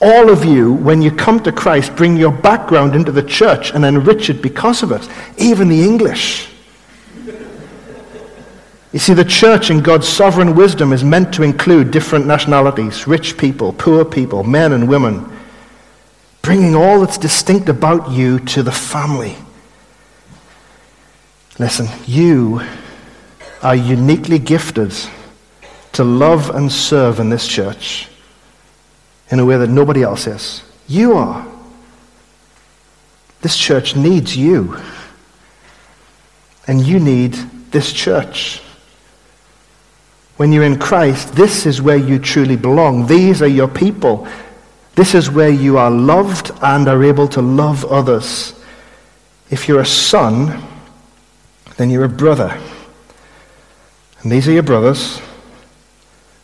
All 0.00 0.30
of 0.30 0.44
you, 0.44 0.74
when 0.74 1.02
you 1.02 1.10
come 1.10 1.40
to 1.42 1.52
Christ, 1.52 1.96
bring 1.96 2.16
your 2.16 2.32
background 2.32 2.94
into 2.94 3.12
the 3.12 3.22
church 3.22 3.72
and 3.72 3.84
enrich 3.84 4.28
it 4.28 4.42
because 4.42 4.82
of 4.82 4.92
it, 4.92 5.08
even 5.38 5.68
the 5.68 5.82
English. 5.82 6.50
You 8.92 9.00
see, 9.00 9.14
the 9.14 9.24
church 9.24 9.70
in 9.70 9.80
God's 9.80 10.06
sovereign 10.06 10.54
wisdom 10.54 10.92
is 10.92 11.02
meant 11.02 11.34
to 11.34 11.42
include 11.42 11.90
different 11.90 12.26
nationalities, 12.26 13.08
rich 13.08 13.36
people, 13.36 13.72
poor 13.72 14.04
people, 14.04 14.44
men 14.44 14.72
and 14.72 14.88
women, 14.88 15.28
bringing 16.42 16.76
all 16.76 17.00
that's 17.00 17.18
distinct 17.18 17.68
about 17.68 18.12
you 18.12 18.38
to 18.40 18.62
the 18.62 18.70
family. 18.70 19.36
Listen, 21.58 21.88
you 22.06 22.60
are 23.62 23.76
uniquely 23.76 24.38
gifted 24.38 24.92
to 25.92 26.02
love 26.02 26.50
and 26.50 26.70
serve 26.70 27.20
in 27.20 27.30
this 27.30 27.46
church 27.46 28.08
in 29.30 29.38
a 29.38 29.44
way 29.44 29.56
that 29.56 29.68
nobody 29.68 30.02
else 30.02 30.26
is. 30.26 30.64
You 30.88 31.14
are. 31.14 31.46
This 33.40 33.56
church 33.56 33.94
needs 33.94 34.36
you. 34.36 34.76
And 36.66 36.84
you 36.84 36.98
need 36.98 37.34
this 37.70 37.92
church. 37.92 38.60
When 40.36 40.52
you're 40.52 40.64
in 40.64 40.78
Christ, 40.78 41.34
this 41.34 41.66
is 41.66 41.80
where 41.80 41.96
you 41.96 42.18
truly 42.18 42.56
belong. 42.56 43.06
These 43.06 43.42
are 43.42 43.46
your 43.46 43.68
people. 43.68 44.26
This 44.96 45.14
is 45.14 45.30
where 45.30 45.50
you 45.50 45.78
are 45.78 45.90
loved 45.90 46.50
and 46.62 46.88
are 46.88 47.04
able 47.04 47.28
to 47.28 47.40
love 47.40 47.84
others. 47.84 48.54
If 49.50 49.68
you're 49.68 49.82
a 49.82 49.86
son, 49.86 50.60
then 51.76 51.90
you're 51.90 52.04
a 52.04 52.08
brother. 52.08 52.58
And 54.22 54.32
these 54.32 54.48
are 54.48 54.52
your 54.52 54.62
brothers. 54.62 55.20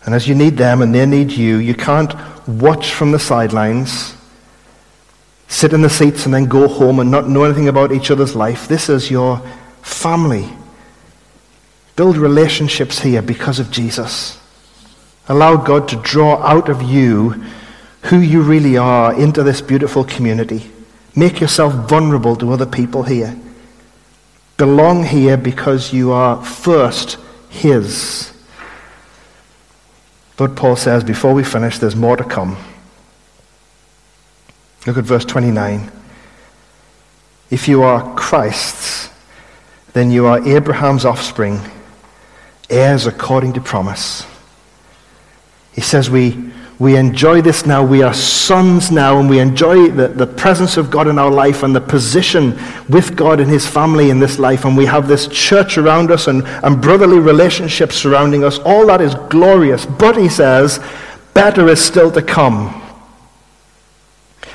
And 0.04 0.14
as 0.14 0.26
you 0.26 0.34
need 0.34 0.56
them 0.56 0.82
and 0.82 0.94
they 0.94 1.06
need 1.06 1.30
you, 1.32 1.56
you 1.56 1.74
can't 1.74 2.14
watch 2.46 2.92
from 2.92 3.12
the 3.12 3.18
sidelines, 3.18 4.16
sit 5.48 5.72
in 5.72 5.82
the 5.82 5.90
seats, 5.90 6.24
and 6.24 6.34
then 6.34 6.46
go 6.46 6.68
home 6.68 7.00
and 7.00 7.10
not 7.10 7.28
know 7.28 7.44
anything 7.44 7.68
about 7.68 7.92
each 7.92 8.10
other's 8.10 8.34
life. 8.34 8.66
This 8.66 8.88
is 8.88 9.10
your 9.10 9.42
family. 9.82 10.48
Build 11.96 12.16
relationships 12.16 13.00
here 13.00 13.22
because 13.22 13.58
of 13.58 13.70
Jesus. 13.70 14.38
Allow 15.28 15.56
God 15.56 15.86
to 15.88 15.96
draw 15.96 16.36
out 16.42 16.68
of 16.68 16.82
you 16.82 17.44
who 18.04 18.18
you 18.18 18.42
really 18.42 18.76
are 18.76 19.12
into 19.14 19.42
this 19.42 19.60
beautiful 19.60 20.04
community. 20.04 20.70
Make 21.14 21.40
yourself 21.40 21.88
vulnerable 21.88 22.36
to 22.36 22.52
other 22.52 22.66
people 22.66 23.02
here. 23.02 23.36
Belong 24.60 25.04
here 25.04 25.38
because 25.38 25.90
you 25.90 26.12
are 26.12 26.44
first 26.44 27.16
His. 27.48 28.30
But 30.36 30.54
Paul 30.54 30.76
says, 30.76 31.02
before 31.02 31.32
we 31.32 31.44
finish, 31.44 31.78
there's 31.78 31.96
more 31.96 32.14
to 32.14 32.24
come. 32.24 32.58
Look 34.86 34.98
at 34.98 35.04
verse 35.04 35.24
29. 35.24 35.90
If 37.48 37.68
you 37.68 37.82
are 37.82 38.14
Christ's, 38.16 39.08
then 39.94 40.10
you 40.10 40.26
are 40.26 40.46
Abraham's 40.46 41.06
offspring 41.06 41.58
heirs 42.68 43.06
according 43.06 43.54
to 43.54 43.62
promise. 43.62 44.26
He 45.72 45.80
says 45.80 46.10
we, 46.10 46.52
we 46.80 46.96
enjoy 46.96 47.42
this 47.42 47.66
now. 47.66 47.84
We 47.84 48.02
are 48.02 48.14
sons 48.14 48.90
now, 48.90 49.20
and 49.20 49.28
we 49.28 49.38
enjoy 49.38 49.90
the, 49.90 50.08
the 50.08 50.26
presence 50.26 50.78
of 50.78 50.90
God 50.90 51.08
in 51.08 51.18
our 51.18 51.30
life 51.30 51.62
and 51.62 51.76
the 51.76 51.80
position 51.80 52.58
with 52.88 53.14
God 53.16 53.38
and 53.38 53.50
His 53.50 53.66
family 53.66 54.08
in 54.08 54.18
this 54.18 54.38
life. 54.38 54.64
And 54.64 54.74
we 54.74 54.86
have 54.86 55.06
this 55.06 55.28
church 55.28 55.76
around 55.76 56.10
us 56.10 56.26
and, 56.26 56.42
and 56.42 56.80
brotherly 56.80 57.18
relationships 57.18 57.96
surrounding 57.96 58.44
us. 58.44 58.58
All 58.60 58.86
that 58.86 59.02
is 59.02 59.14
glorious. 59.28 59.84
But 59.84 60.16
he 60.16 60.30
says, 60.30 60.80
better 61.34 61.68
is 61.68 61.84
still 61.84 62.10
to 62.12 62.22
come. 62.22 62.80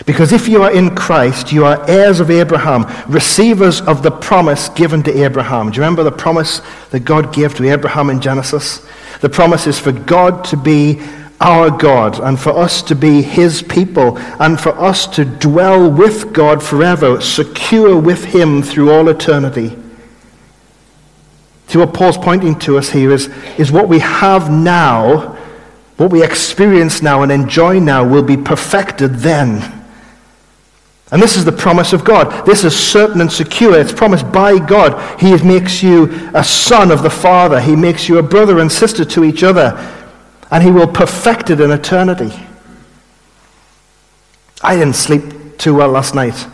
Because 0.07 0.31
if 0.31 0.47
you 0.47 0.63
are 0.63 0.73
in 0.73 0.95
Christ, 0.95 1.51
you 1.51 1.63
are 1.63 1.87
heirs 1.87 2.19
of 2.19 2.31
Abraham, 2.31 2.85
receivers 3.07 3.81
of 3.81 4.01
the 4.01 4.11
promise 4.11 4.69
given 4.69 5.03
to 5.03 5.23
Abraham. 5.23 5.69
Do 5.69 5.75
you 5.75 5.83
remember 5.83 6.03
the 6.03 6.11
promise 6.11 6.61
that 6.89 7.01
God 7.01 7.31
gave 7.31 7.53
to 7.57 7.71
Abraham 7.71 8.09
in 8.09 8.19
Genesis? 8.19 8.83
The 9.21 9.29
promise 9.29 9.67
is 9.67 9.79
for 9.79 9.91
God 9.91 10.43
to 10.45 10.57
be 10.57 10.99
our 11.39 11.69
God 11.69 12.19
and 12.19 12.39
for 12.39 12.57
us 12.57 12.81
to 12.83 12.95
be 12.95 13.21
his 13.21 13.61
people 13.61 14.17
and 14.39 14.59
for 14.59 14.77
us 14.79 15.05
to 15.07 15.25
dwell 15.25 15.89
with 15.89 16.33
God 16.33 16.63
forever, 16.63 17.19
secure 17.21 17.99
with 17.99 18.25
him 18.25 18.61
through 18.61 18.91
all 18.91 19.09
eternity. 19.09 19.75
See, 21.67 21.77
what 21.77 21.93
Paul's 21.93 22.17
pointing 22.17 22.57
to 22.59 22.77
us 22.77 22.89
here 22.89 23.11
is, 23.11 23.27
is 23.57 23.71
what 23.71 23.89
we 23.89 23.99
have 23.99 24.51
now, 24.51 25.35
what 25.97 26.11
we 26.11 26.23
experience 26.23 27.01
now 27.01 27.23
and 27.23 27.31
enjoy 27.31 27.79
now 27.79 28.07
will 28.07 28.23
be 28.23 28.37
perfected 28.37 29.15
then. 29.15 29.83
And 31.11 31.21
this 31.21 31.37
is 31.37 31.45
the 31.45 31.51
promise 31.51 31.93
of 31.93 32.03
God. 32.03 32.45
This 32.45 32.63
is 32.63 32.75
certain 32.75 33.21
and 33.21 33.31
secure. 33.31 33.79
It's 33.79 33.93
promised 33.93 34.31
by 34.31 34.57
God. 34.57 35.19
He 35.19 35.35
makes 35.43 35.83
you 35.83 36.31
a 36.33 36.43
son 36.43 36.91
of 36.91 37.03
the 37.03 37.09
Father. 37.09 37.61
He 37.61 37.75
makes 37.75 38.09
you 38.09 38.17
a 38.17 38.23
brother 38.23 38.59
and 38.59 38.71
sister 38.71 39.05
to 39.05 39.23
each 39.23 39.43
other. 39.43 39.71
And 40.55 40.63
He 40.63 40.71
will 40.71 40.87
perfect 40.87 41.49
it 41.49 41.59
in 41.59 41.69
eternity. 41.69 42.31
I 44.61 44.77
didn't 44.77 44.95
sleep 44.95 45.57
too 45.57 45.75
well 45.75 45.89
last 45.89 46.15
night. 46.15 46.47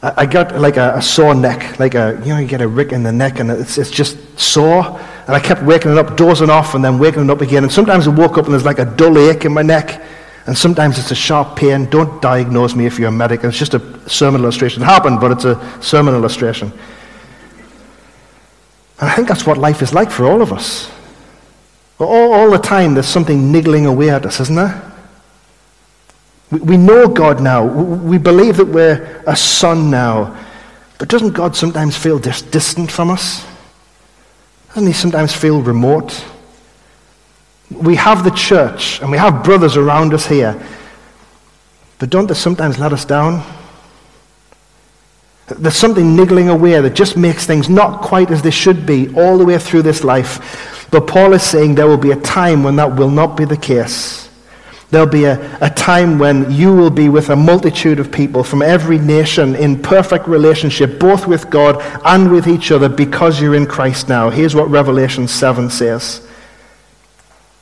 I 0.00 0.26
got 0.26 0.54
like 0.54 0.76
a, 0.76 0.94
a, 0.98 1.02
sore 1.02 1.34
neck, 1.34 1.80
like 1.80 1.96
a, 1.96 2.20
you 2.22 2.28
know, 2.28 2.38
you 2.38 2.46
get 2.46 2.60
a 2.60 2.68
rick 2.68 2.92
in 2.92 3.02
the 3.02 3.10
neck 3.10 3.40
and 3.40 3.50
it's, 3.50 3.78
it's 3.78 3.90
just 3.90 4.16
sore. 4.38 4.84
And 5.26 5.34
I 5.34 5.40
kept 5.40 5.64
waking 5.64 5.90
it 5.90 5.98
up, 5.98 6.16
dozing 6.16 6.50
off, 6.50 6.76
and 6.76 6.84
then 6.84 7.00
waking 7.00 7.24
it 7.24 7.30
up 7.30 7.40
again. 7.40 7.64
And 7.64 7.72
sometimes 7.72 8.06
I 8.06 8.10
woke 8.10 8.38
up 8.38 8.44
and 8.44 8.54
there's 8.54 8.64
like 8.64 8.78
a 8.78 8.84
dull 8.84 9.18
ache 9.18 9.44
in 9.44 9.52
my 9.52 9.62
neck. 9.62 10.00
And 10.46 10.56
sometimes 10.56 10.96
it's 10.96 11.10
a 11.10 11.16
sharp 11.16 11.56
pain. 11.56 11.86
Don't 11.86 12.22
diagnose 12.22 12.76
me 12.76 12.86
if 12.86 12.96
you're 12.96 13.08
a 13.08 13.10
medic. 13.10 13.42
It's 13.42 13.58
just 13.58 13.74
a 13.74 14.08
sermon 14.08 14.42
illustration. 14.42 14.84
It 14.84 14.86
happened, 14.86 15.18
but 15.20 15.32
it's 15.32 15.44
a 15.44 15.82
sermon 15.82 16.14
illustration. 16.14 16.72
And 19.00 19.10
I 19.10 19.16
think 19.16 19.26
that's 19.26 19.44
what 19.44 19.58
life 19.58 19.82
is 19.82 19.92
like 19.92 20.12
for 20.12 20.26
all 20.26 20.42
of 20.42 20.52
us. 20.52 20.92
All, 21.98 22.32
all 22.32 22.50
the 22.50 22.58
time, 22.58 22.94
there's 22.94 23.06
something 23.06 23.50
niggling 23.50 23.86
away 23.86 24.10
at 24.10 24.26
us, 24.26 24.40
isn't 24.40 24.54
there? 24.54 24.82
We, 26.50 26.76
know 26.76 27.08
God 27.08 27.40
now. 27.40 27.64
We, 27.64 28.10
we 28.10 28.18
believe 28.18 28.58
that 28.58 28.66
we're 28.66 29.22
a 29.26 29.34
son 29.36 29.90
now. 29.90 30.38
But 30.98 31.08
doesn't 31.08 31.32
God 31.32 31.56
sometimes 31.56 31.96
feel 31.96 32.18
dis- 32.18 32.42
distant 32.42 32.90
from 32.90 33.10
us? 33.10 33.44
Doesn't 34.68 34.86
he 34.86 34.92
sometimes 34.92 35.34
feel 35.34 35.62
remote? 35.62 36.24
We 37.70 37.96
have 37.96 38.24
the 38.24 38.30
church 38.30 39.00
and 39.00 39.10
we 39.10 39.18
have 39.18 39.42
brothers 39.42 39.76
around 39.76 40.14
us 40.14 40.26
here. 40.26 40.62
But 41.98 42.10
don't 42.10 42.26
they 42.26 42.34
sometimes 42.34 42.78
let 42.78 42.92
us 42.92 43.04
down? 43.04 43.42
There's 45.48 45.76
something 45.76 46.14
niggling 46.14 46.48
away 46.48 46.80
that 46.80 46.94
just 46.94 47.16
makes 47.16 47.46
things 47.46 47.68
not 47.68 48.02
quite 48.02 48.30
as 48.30 48.42
they 48.42 48.50
should 48.50 48.84
be 48.84 49.14
all 49.14 49.38
the 49.38 49.44
way 49.44 49.58
through 49.58 49.82
this 49.82 50.04
life. 50.04 50.75
But 50.96 51.08
Paul 51.08 51.34
is 51.34 51.42
saying 51.42 51.74
there 51.74 51.86
will 51.86 51.98
be 51.98 52.12
a 52.12 52.20
time 52.22 52.62
when 52.62 52.76
that 52.76 52.96
will 52.96 53.10
not 53.10 53.36
be 53.36 53.44
the 53.44 53.58
case. 53.58 54.30
There'll 54.88 55.06
be 55.06 55.24
a, 55.24 55.58
a 55.60 55.68
time 55.68 56.18
when 56.18 56.50
you 56.50 56.74
will 56.74 56.88
be 56.88 57.10
with 57.10 57.28
a 57.28 57.36
multitude 57.36 58.00
of 58.00 58.10
people 58.10 58.42
from 58.42 58.62
every 58.62 58.98
nation 58.98 59.54
in 59.56 59.82
perfect 59.82 60.26
relationship, 60.26 60.98
both 60.98 61.26
with 61.26 61.50
God 61.50 61.82
and 62.06 62.32
with 62.32 62.48
each 62.48 62.72
other, 62.72 62.88
because 62.88 63.42
you're 63.42 63.54
in 63.54 63.66
Christ 63.66 64.08
now. 64.08 64.30
Here's 64.30 64.54
what 64.54 64.70
Revelation 64.70 65.28
7 65.28 65.68
says. 65.68 66.25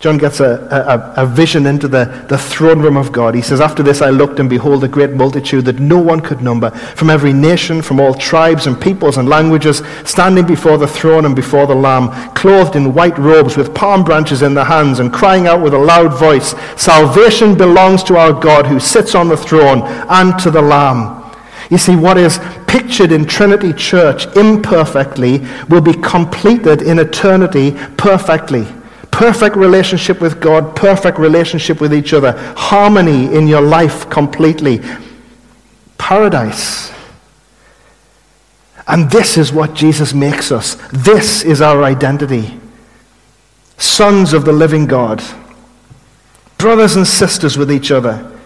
John 0.04 0.18
gets 0.18 0.40
a, 0.40 1.14
a, 1.16 1.22
a, 1.22 1.26
vision 1.26 1.64
into 1.64 1.88
the, 1.88 2.04
the 2.28 2.36
throne 2.36 2.82
room 2.82 2.98
of 2.98 3.10
God. 3.10 3.34
He 3.34 3.40
says, 3.40 3.58
After 3.58 3.82
this 3.82 4.02
I 4.02 4.10
looked, 4.10 4.38
and 4.38 4.50
behold, 4.50 4.84
a 4.84 4.88
great 4.88 5.12
multitude 5.12 5.64
that 5.64 5.78
no 5.80 5.98
one 5.98 6.20
could 6.20 6.42
number, 6.42 6.72
from 6.72 7.08
every 7.08 7.32
nation, 7.32 7.80
from 7.80 7.98
all 7.98 8.12
tribes 8.12 8.66
and 8.66 8.78
peoples 8.78 9.16
and 9.16 9.30
languages, 9.30 9.80
standing 10.04 10.44
before 10.46 10.76
the 10.76 10.86
throne 10.86 11.24
and 11.24 11.34
before 11.34 11.66
the 11.66 11.74
Lamb, 11.74 12.10
clothed 12.34 12.76
in 12.76 12.92
white 12.92 13.16
robes, 13.16 13.56
with 13.56 13.74
palm 13.74 14.04
branches 14.04 14.42
in 14.42 14.52
their 14.52 14.66
hands, 14.66 14.98
and 14.98 15.10
crying 15.10 15.46
out 15.46 15.62
with 15.62 15.72
a 15.72 15.78
loud 15.78 16.12
voice, 16.18 16.54
Salvation 16.76 17.56
belongs 17.56 18.04
to 18.04 18.18
our 18.18 18.34
God 18.34 18.66
who 18.66 18.78
sits 18.78 19.14
on 19.14 19.28
the 19.28 19.38
throne 19.38 19.80
and 20.10 20.38
to 20.38 20.50
the 20.50 20.60
Lamb. 20.60 21.32
You 21.70 21.78
see, 21.78 21.96
what 21.96 22.18
is 22.18 22.40
pictured 22.66 23.10
in 23.10 23.24
Trinity 23.24 23.72
Church 23.72 24.26
imperfectly 24.36 25.46
will 25.70 25.80
be 25.80 25.94
completed 25.94 26.82
in 26.82 26.98
eternity 26.98 27.70
perfectly. 27.96 28.66
Perfect 29.14 29.54
relationship 29.54 30.20
with 30.20 30.40
God, 30.40 30.74
perfect 30.74 31.20
relationship 31.20 31.80
with 31.80 31.94
each 31.94 32.12
other, 32.12 32.32
harmony 32.56 33.32
in 33.32 33.46
your 33.46 33.60
life 33.60 34.10
completely. 34.10 34.80
Paradise. 35.98 36.92
And 38.88 39.08
this 39.12 39.36
is 39.36 39.52
what 39.52 39.72
Jesus 39.72 40.12
makes 40.12 40.50
us. 40.50 40.74
This 40.90 41.44
is 41.44 41.62
our 41.62 41.84
identity. 41.84 42.58
Sons 43.76 44.32
of 44.32 44.44
the 44.44 44.52
living 44.52 44.84
God, 44.84 45.22
brothers 46.58 46.96
and 46.96 47.06
sisters 47.06 47.56
with 47.56 47.70
each 47.70 47.92
other, 47.92 48.36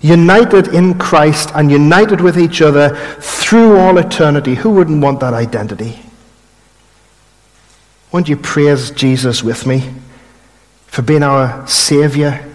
united 0.00 0.68
in 0.68 0.98
Christ 0.98 1.50
and 1.54 1.70
united 1.70 2.22
with 2.22 2.38
each 2.38 2.62
other 2.62 2.96
through 3.20 3.76
all 3.76 3.98
eternity. 3.98 4.54
Who 4.54 4.70
wouldn't 4.70 5.02
want 5.02 5.20
that 5.20 5.34
identity? 5.34 6.00
Won't 8.12 8.28
you 8.28 8.36
praise 8.36 8.90
Jesus 8.90 9.42
with 9.42 9.66
me 9.66 9.90
for 10.86 11.00
being 11.00 11.22
our 11.22 11.66
Savior, 11.66 12.46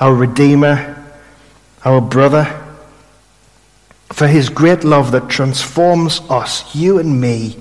our 0.00 0.14
Redeemer, 0.14 0.96
our 1.84 2.00
brother? 2.00 2.60
For 4.10 4.26
his 4.26 4.48
great 4.48 4.82
love 4.82 5.12
that 5.12 5.28
transforms 5.28 6.22
us, 6.30 6.74
you 6.74 6.98
and 6.98 7.20
me, 7.20 7.58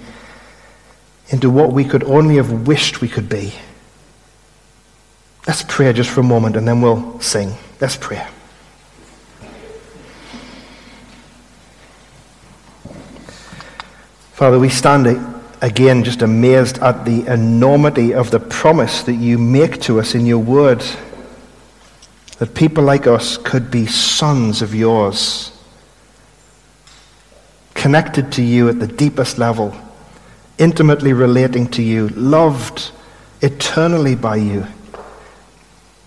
into 1.27 1.49
what 1.49 1.73
we 1.73 1.83
could 1.83 2.05
only 2.05 2.37
have 2.37 2.67
wished 2.67 3.01
we 3.01 3.09
could 3.09 3.27
be. 3.27 3.53
Let's 5.45 5.63
pray 5.67 5.91
just 5.91 6.09
for 6.09 6.21
a 6.21 6.23
moment 6.23 6.55
and 6.55 6.65
then 6.65 6.79
we'll 6.79 7.19
sing. 7.19 7.53
Let's 7.81 7.97
pray. 7.97 8.25
Father, 14.31 14.57
we 14.57 14.69
stand 14.69 15.32
again 15.63 16.03
just 16.03 16.21
amazed 16.21 16.77
at 16.79 17.05
the 17.05 17.25
enormity 17.25 18.13
of 18.13 18.29
the 18.31 18.39
promise 18.39 19.03
that 19.03 19.13
you 19.13 19.37
make 19.37 19.81
to 19.81 19.97
us 19.97 20.13
in 20.13 20.25
your 20.25 20.37
word 20.37 20.83
that 22.37 22.53
people 22.53 22.83
like 22.83 23.07
us 23.07 23.37
could 23.37 23.71
be 23.71 23.85
sons 23.85 24.61
of 24.61 24.75
yours, 24.75 25.57
connected 27.75 28.33
to 28.33 28.41
you 28.41 28.67
at 28.67 28.79
the 28.79 28.87
deepest 28.87 29.37
level, 29.37 29.73
intimately 30.57 31.13
relating 31.13 31.65
to 31.67 31.81
you, 31.81 32.09
loved 32.09 32.91
eternally 33.41 34.15
by 34.15 34.35
you, 34.35 34.67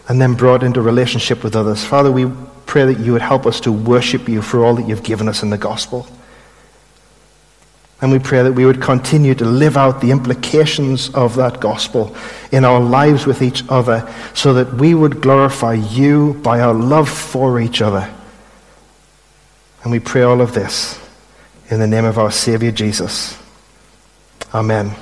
and 0.08 0.20
then 0.20 0.34
brought 0.34 0.62
into 0.62 0.82
relationship 0.82 1.42
with 1.42 1.56
others. 1.56 1.82
Father, 1.82 2.12
we 2.12 2.30
pray 2.66 2.84
that 2.84 2.98
you 3.00 3.12
would 3.12 3.22
help 3.22 3.46
us 3.46 3.60
to 3.60 3.72
worship 3.72 4.28
you 4.28 4.42
for 4.42 4.62
all 4.62 4.74
that 4.74 4.86
you've 4.86 5.02
given 5.02 5.28
us 5.28 5.42
in 5.42 5.48
the 5.48 5.56
gospel. 5.56 6.06
And 8.00 8.12
we 8.12 8.18
pray 8.18 8.42
that 8.42 8.52
we 8.52 8.66
would 8.66 8.82
continue 8.82 9.34
to 9.34 9.44
live 9.44 9.76
out 9.76 10.00
the 10.00 10.10
implications 10.10 11.08
of 11.14 11.36
that 11.36 11.60
gospel 11.60 12.14
in 12.52 12.64
our 12.64 12.80
lives 12.80 13.26
with 13.26 13.40
each 13.40 13.64
other 13.70 14.12
so 14.34 14.52
that 14.54 14.74
we 14.74 14.94
would 14.94 15.22
glorify 15.22 15.74
you 15.74 16.34
by 16.42 16.60
our 16.60 16.74
love 16.74 17.08
for 17.08 17.58
each 17.58 17.80
other. 17.80 18.12
And 19.82 19.92
we 19.92 19.98
pray 19.98 20.22
all 20.22 20.42
of 20.42 20.52
this 20.52 21.00
in 21.70 21.80
the 21.80 21.86
name 21.86 22.04
of 22.04 22.18
our 22.18 22.30
Savior 22.30 22.70
Jesus. 22.70 23.38
Amen. 24.52 24.94